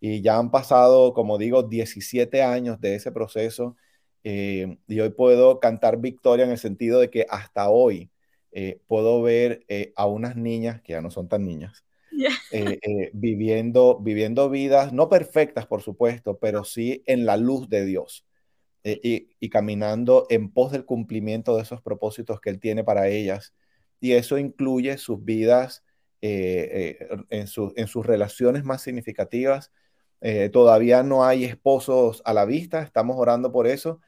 Y 0.00 0.22
ya 0.22 0.38
han 0.38 0.50
pasado, 0.50 1.14
como 1.14 1.38
digo, 1.38 1.62
17 1.64 2.42
años 2.42 2.80
de 2.80 2.94
ese 2.96 3.12
proceso. 3.12 3.76
Eh, 4.24 4.78
y 4.86 5.00
hoy 5.00 5.10
puedo 5.10 5.60
cantar 5.60 5.98
victoria 5.98 6.44
en 6.44 6.50
el 6.52 6.58
sentido 6.58 7.00
de 7.00 7.10
que 7.10 7.26
hasta 7.30 7.70
hoy 7.70 8.10
eh, 8.52 8.80
puedo 8.86 9.22
ver 9.22 9.64
eh, 9.68 9.92
a 9.96 10.06
unas 10.06 10.36
niñas, 10.36 10.82
que 10.82 10.92
ya 10.92 11.00
no 11.00 11.10
son 11.10 11.28
tan 11.28 11.44
niñas, 11.44 11.84
eh, 12.52 12.78
eh, 12.82 13.10
viviendo, 13.12 13.98
viviendo 14.00 14.50
vidas 14.50 14.92
no 14.92 15.08
perfectas, 15.08 15.66
por 15.66 15.82
supuesto, 15.82 16.38
pero 16.38 16.64
sí 16.64 17.02
en 17.06 17.26
la 17.26 17.36
luz 17.36 17.68
de 17.68 17.84
Dios 17.84 18.26
eh, 18.84 19.28
y, 19.38 19.48
caminando 19.48 20.26
en 20.30 20.50
pos 20.50 20.72
del 20.72 20.84
cumplimiento 20.84 21.56
de 21.56 21.62
esos 21.62 21.80
propósitos 21.82 22.40
que 22.40 22.50
Él 22.50 22.60
tiene 22.60 22.84
para 22.84 23.08
ellas. 23.08 23.54
Y 24.00 24.12
eso 24.12 24.38
incluye 24.38 24.96
sus 24.98 25.24
vidas 25.24 25.84
en, 26.20 27.26
en, 27.30 27.46
sus 27.46 28.06
relaciones 28.06 28.64
más 28.64 28.82
significativas. 28.82 29.72
todavía 30.52 31.02
no 31.02 31.24
hay 31.24 31.44
esposos 31.44 32.22
a 32.24 32.32
la 32.32 32.44
vista, 32.44 32.82
estamos 32.82 33.16
orando 33.18 33.50
por 33.50 33.66
eso, 33.66 34.00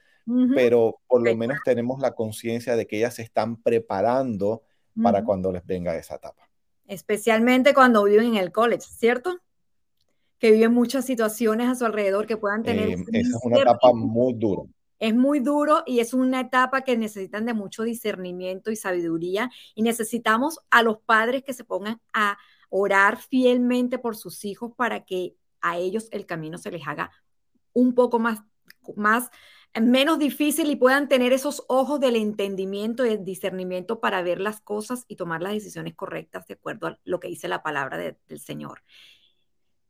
pero 0.55 0.99
por 1.07 1.23
lo 1.23 1.35
menos 1.35 1.59
tenemos 1.65 1.99
la 1.99 2.13
conciencia 2.13 2.77
de 2.77 2.87
que 2.87 2.97
ellas 2.97 3.15
se 3.15 3.21
están 3.21 3.61
preparando 3.61 4.63
para 5.01 5.25
cuando 5.25 5.51
les 5.51 5.65
venga 5.65 5.95
esa 5.97 6.15
etapa 6.15 6.50
especialmente 6.91 7.73
cuando 7.73 8.03
viven 8.03 8.27
en 8.27 8.35
el 8.35 8.51
college, 8.51 8.83
¿cierto? 8.83 9.39
Que 10.39 10.51
viven 10.51 10.73
muchas 10.73 11.05
situaciones 11.05 11.69
a 11.69 11.75
su 11.75 11.85
alrededor 11.85 12.27
que 12.27 12.35
puedan 12.35 12.63
tener. 12.63 12.89
Eh, 12.89 13.05
esa 13.13 13.37
es 13.37 13.43
una 13.43 13.59
etapa 13.59 13.93
muy 13.93 14.33
dura. 14.33 14.63
Es 14.99 15.15
muy 15.15 15.39
duro 15.39 15.83
y 15.85 16.01
es 16.01 16.13
una 16.13 16.41
etapa 16.41 16.81
que 16.81 16.97
necesitan 16.97 17.45
de 17.45 17.53
mucho 17.53 17.83
discernimiento 17.83 18.71
y 18.71 18.75
sabiduría 18.75 19.49
y 19.73 19.83
necesitamos 19.83 20.59
a 20.69 20.83
los 20.83 20.99
padres 20.99 21.43
que 21.43 21.53
se 21.53 21.63
pongan 21.63 22.01
a 22.11 22.37
orar 22.69 23.17
fielmente 23.17 23.97
por 23.97 24.17
sus 24.17 24.43
hijos 24.43 24.73
para 24.75 25.05
que 25.05 25.37
a 25.61 25.77
ellos 25.77 26.09
el 26.11 26.25
camino 26.25 26.57
se 26.57 26.71
les 26.71 26.85
haga 26.85 27.09
un 27.71 27.95
poco 27.95 28.19
más, 28.19 28.41
más 28.97 29.31
menos 29.79 30.19
difícil 30.19 30.69
y 30.69 30.75
puedan 30.75 31.07
tener 31.07 31.31
esos 31.31 31.63
ojos 31.69 31.99
del 31.99 32.17
entendimiento 32.17 33.05
y 33.05 33.09
el 33.09 33.23
discernimiento 33.23 34.01
para 34.01 34.21
ver 34.21 34.41
las 34.41 34.59
cosas 34.59 35.05
y 35.07 35.15
tomar 35.15 35.41
las 35.41 35.53
decisiones 35.53 35.95
correctas 35.95 36.45
de 36.47 36.55
acuerdo 36.55 36.87
a 36.87 36.99
lo 37.05 37.19
que 37.19 37.29
dice 37.29 37.47
la 37.47 37.63
palabra 37.63 37.97
del 37.97 38.39
Señor. 38.39 38.83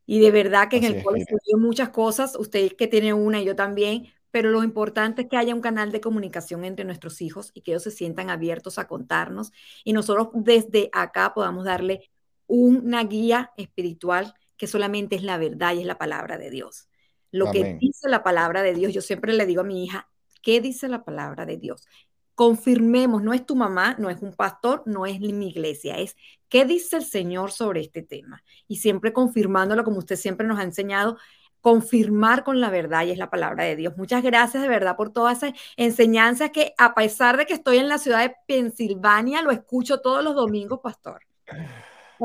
Y 0.06 0.20
de 0.20 0.30
verdad 0.30 0.68
que 0.68 0.76
en 0.76 0.84
el 0.84 0.96
hay 0.96 1.60
muchas 1.60 1.88
cosas, 1.90 2.36
usted 2.36 2.72
que 2.76 2.86
tiene 2.86 3.12
una 3.12 3.40
y 3.40 3.44
yo 3.44 3.56
también, 3.56 4.08
pero 4.30 4.50
lo 4.50 4.62
importante 4.62 5.22
es 5.22 5.28
que 5.28 5.36
haya 5.36 5.54
un 5.54 5.60
canal 5.60 5.90
de 5.90 6.00
comunicación 6.00 6.64
entre 6.64 6.84
nuestros 6.84 7.20
hijos 7.20 7.50
y 7.54 7.62
que 7.62 7.72
ellos 7.72 7.82
se 7.82 7.90
sientan 7.90 8.30
abiertos 8.30 8.78
a 8.78 8.86
contarnos 8.86 9.52
y 9.84 9.92
nosotros 9.92 10.28
desde 10.34 10.90
acá 10.92 11.34
podamos 11.34 11.64
darle 11.64 12.10
una 12.46 13.02
guía 13.04 13.52
espiritual 13.56 14.34
que 14.56 14.66
solamente 14.66 15.16
es 15.16 15.22
la 15.22 15.38
verdad 15.38 15.74
y 15.74 15.80
es 15.80 15.86
la 15.86 15.98
palabra 15.98 16.38
de 16.38 16.50
Dios 16.50 16.88
lo 17.32 17.50
que 17.50 17.74
dice 17.80 18.08
la 18.08 18.22
palabra 18.22 18.62
de 18.62 18.74
Dios. 18.74 18.92
Yo 18.92 19.00
siempre 19.00 19.32
le 19.32 19.46
digo 19.46 19.62
a 19.62 19.64
mi 19.64 19.84
hija, 19.84 20.08
¿qué 20.42 20.60
dice 20.60 20.86
la 20.88 21.04
palabra 21.04 21.44
de 21.44 21.56
Dios? 21.56 21.88
Confirmemos, 22.34 23.22
no 23.22 23.32
es 23.32 23.44
tu 23.44 23.56
mamá, 23.56 23.96
no 23.98 24.10
es 24.10 24.22
un 24.22 24.34
pastor, 24.34 24.82
no 24.86 25.06
es 25.06 25.20
mi 25.20 25.48
iglesia, 25.48 25.98
es 25.98 26.16
qué 26.48 26.64
dice 26.64 26.96
el 26.96 27.04
Señor 27.04 27.50
sobre 27.50 27.80
este 27.80 28.02
tema. 28.02 28.44
Y 28.68 28.76
siempre 28.76 29.12
confirmándolo 29.12 29.82
como 29.82 29.98
usted 29.98 30.16
siempre 30.16 30.46
nos 30.46 30.58
ha 30.58 30.62
enseñado, 30.62 31.18
confirmar 31.60 32.42
con 32.44 32.60
la 32.60 32.70
verdad 32.70 33.04
y 33.06 33.12
es 33.12 33.18
la 33.18 33.30
palabra 33.30 33.64
de 33.64 33.76
Dios. 33.76 33.96
Muchas 33.96 34.22
gracias 34.22 34.62
de 34.62 34.68
verdad 34.68 34.96
por 34.96 35.12
todas 35.12 35.38
esas 35.42 35.58
enseñanzas 35.76 36.50
que 36.50 36.74
a 36.76 36.94
pesar 36.94 37.36
de 37.36 37.46
que 37.46 37.54
estoy 37.54 37.78
en 37.78 37.88
la 37.88 37.98
ciudad 37.98 38.20
de 38.20 38.34
Pensilvania, 38.46 39.42
lo 39.42 39.52
escucho 39.52 40.00
todos 40.00 40.24
los 40.24 40.34
domingos, 40.34 40.80
pastor. 40.82 41.22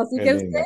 Así 0.01 0.17
que 0.17 0.35
usted, 0.35 0.63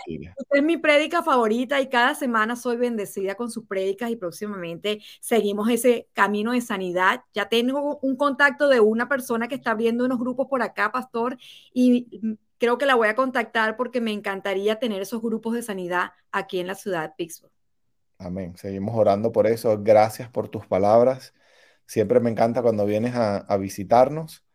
es 0.51 0.63
mi 0.63 0.77
prédica 0.77 1.23
favorita 1.23 1.79
y 1.79 1.89
cada 1.89 2.15
semana 2.15 2.55
soy 2.55 2.77
bendecida 2.77 3.35
con 3.35 3.49
sus 3.49 3.65
prédicas 3.65 4.09
y 4.11 4.15
próximamente 4.15 4.99
seguimos 5.19 5.69
ese 5.69 6.07
camino 6.13 6.51
de 6.51 6.61
sanidad. 6.61 7.23
Ya 7.33 7.47
tengo 7.49 7.99
un 8.01 8.15
contacto 8.15 8.67
de 8.67 8.79
una 8.79 9.07
persona 9.07 9.47
que 9.47 9.55
está 9.55 9.71
abriendo 9.71 10.05
unos 10.05 10.19
grupos 10.19 10.47
por 10.47 10.61
acá, 10.61 10.91
pastor, 10.91 11.37
y 11.73 12.37
creo 12.57 12.77
que 12.77 12.85
la 12.85 12.95
voy 12.95 13.07
a 13.07 13.15
contactar 13.15 13.75
porque 13.77 14.01
me 14.01 14.11
encantaría 14.11 14.79
tener 14.79 15.01
esos 15.01 15.21
grupos 15.21 15.53
de 15.53 15.63
sanidad 15.63 16.11
aquí 16.31 16.59
en 16.59 16.67
la 16.67 16.75
ciudad 16.75 17.01
de 17.01 17.13
Pittsburgh. 17.17 17.51
Amén. 18.19 18.55
Seguimos 18.55 18.95
orando 18.95 19.31
por 19.31 19.47
eso. 19.47 19.81
Gracias 19.81 20.29
por 20.29 20.47
tus 20.47 20.67
palabras. 20.67 21.33
Siempre 21.87 22.19
me 22.19 22.29
encanta 22.29 22.61
cuando 22.61 22.85
vienes 22.85 23.15
a, 23.15 23.57
visitarnos. 23.57 24.45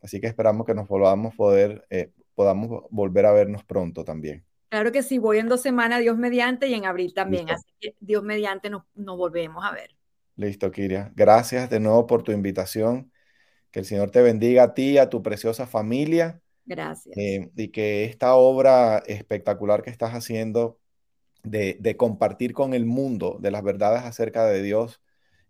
Así 0.00 0.20
que 0.20 0.28
esperamos 0.28 0.64
que 0.64 0.74
nos 0.74 0.86
volvamos 0.86 1.34
poder, 1.34 1.84
eh, 1.90 2.12
podamos 2.36 2.84
volver 2.90 3.26
a 3.26 3.32
vernos 3.32 3.64
pronto 3.64 4.04
también. 4.04 4.44
Claro 4.68 4.92
que 4.92 5.02
sí, 5.02 5.18
voy 5.18 5.38
en 5.38 5.48
dos 5.48 5.62
semanas, 5.62 6.00
Dios 6.00 6.16
mediante, 6.16 6.68
y 6.68 6.74
en 6.74 6.84
abril 6.84 7.14
también. 7.14 7.50
Así 7.50 7.66
que 7.80 7.96
Dios 7.98 8.22
mediante 8.22 8.70
nos, 8.70 8.84
nos 8.94 9.16
volvemos 9.16 9.64
a 9.64 9.72
ver. 9.72 9.90
Listo, 10.36 10.70
Kiria. 10.70 11.12
Gracias 11.16 11.70
de 11.70 11.80
nuevo 11.80 12.06
por 12.06 12.22
tu 12.22 12.30
invitación. 12.30 13.10
Que 13.70 13.80
el 13.80 13.86
Señor 13.86 14.10
te 14.10 14.22
bendiga 14.22 14.64
a 14.64 14.74
ti, 14.74 14.98
a 14.98 15.08
tu 15.08 15.22
preciosa 15.22 15.66
familia. 15.66 16.40
Gracias. 16.64 17.16
Eh, 17.16 17.50
y 17.56 17.68
que 17.68 18.04
esta 18.04 18.34
obra 18.34 18.98
espectacular 19.06 19.82
que 19.82 19.90
estás 19.90 20.12
haciendo 20.12 20.78
de, 21.42 21.76
de, 21.80 21.96
compartir 21.96 22.52
con 22.52 22.74
el 22.74 22.84
mundo 22.86 23.38
de 23.40 23.50
las 23.50 23.62
verdades 23.62 24.02
acerca 24.02 24.44
de 24.46 24.62
Dios 24.62 25.00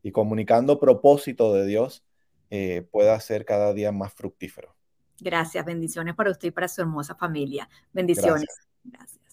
y 0.02 0.12
comunicando 0.12 0.78
propósito 0.78 1.52
de 1.54 1.66
Dios 1.66 2.04
eh, 2.50 2.86
pueda 2.92 3.18
ser 3.18 3.44
cada 3.44 3.72
día 3.72 3.90
más 3.90 4.12
fructífero. 4.14 4.75
Gracias, 5.20 5.64
bendiciones 5.64 6.14
para 6.14 6.30
usted 6.30 6.48
y 6.48 6.50
para 6.50 6.68
su 6.68 6.82
hermosa 6.82 7.14
familia. 7.14 7.68
Bendiciones. 7.92 8.46
Gracias. 8.46 8.68
Gracias. 8.84 9.25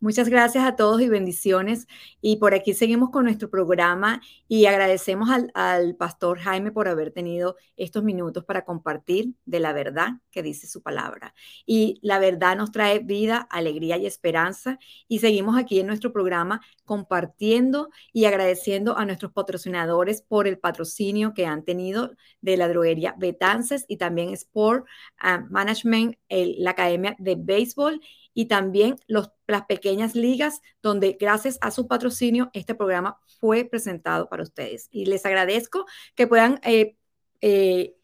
Muchas 0.00 0.28
gracias 0.28 0.64
a 0.64 0.76
todos 0.76 1.00
y 1.00 1.08
bendiciones. 1.08 1.86
Y 2.20 2.36
por 2.36 2.54
aquí 2.54 2.74
seguimos 2.74 3.10
con 3.10 3.24
nuestro 3.24 3.50
programa 3.50 4.20
y 4.48 4.66
agradecemos 4.66 5.28
al, 5.54 5.96
pastor 5.96 6.38
Jaime 6.38 6.72
por 6.72 6.88
haber 6.88 7.10
tenido 7.10 7.56
estos 7.76 8.04
minutos 8.04 8.44
para 8.44 8.64
compartir 8.64 9.34
de 9.44 9.60
la 9.60 9.72
verdad 9.72 10.20
que 10.30 10.42
dice 10.42 10.66
su 10.66 10.82
palabra. 10.82 11.34
Y 11.66 11.98
la 12.02 12.18
verdad 12.18 12.56
nos 12.56 12.72
trae 12.72 13.00
vida, 13.00 13.46
alegría 13.50 13.96
y 13.96 14.06
esperanza. 14.06 14.78
Y 15.08 15.18
seguimos 15.18 15.58
aquí 15.58 15.80
en 15.80 15.86
nuestro 15.86 16.12
programa 16.12 16.60
compartiendo 16.84 17.90
y 18.12 18.24
agradeciendo 18.24 18.96
a 18.96 19.04
nuestros 19.04 19.32
patrocinadores 19.32 20.22
por 20.22 20.46
el 20.46 20.58
patrocinio 20.58 21.34
que 21.34 21.46
han 21.46 21.64
tenido 21.64 22.12
de 22.40 22.56
la 22.56 22.68
droguería 22.68 23.14
Betances 23.18 23.84
y 23.88 23.98
también 23.98 24.30
Sport 24.30 24.86
uh, 25.22 25.44
Management, 25.50 26.16
el, 26.28 26.56
la 26.58 26.70
Academia 26.70 27.16
de 27.18 27.36
Béisbol 27.36 28.00
y 28.34 28.46
también 28.46 28.96
los, 29.06 29.32
las 29.46 29.66
pequeñas 29.66 30.14
ligas, 30.14 30.60
donde 30.82 31.16
gracias 31.18 31.58
a 31.60 31.70
su 31.70 31.86
patrocinio 31.88 32.50
este 32.52 32.74
programa 32.74 33.18
fue 33.40 33.64
presentado 33.64 34.28
para 34.28 34.42
ustedes. 34.42 34.88
Y 34.90 35.06
les 35.06 35.24
agradezco 35.26 35.86
que 36.14 36.26
puedan 36.26 36.60
eh, 36.62 36.96
eh, 37.40 37.96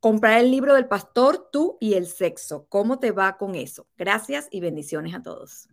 comprar 0.00 0.40
el 0.40 0.50
libro 0.50 0.74
del 0.74 0.88
pastor 0.88 1.48
Tú 1.52 1.78
y 1.80 1.94
el 1.94 2.06
sexo. 2.06 2.66
¿Cómo 2.68 2.98
te 2.98 3.12
va 3.12 3.36
con 3.36 3.54
eso? 3.54 3.86
Gracias 3.96 4.48
y 4.50 4.60
bendiciones 4.60 5.14
a 5.14 5.22
todos. 5.22 5.68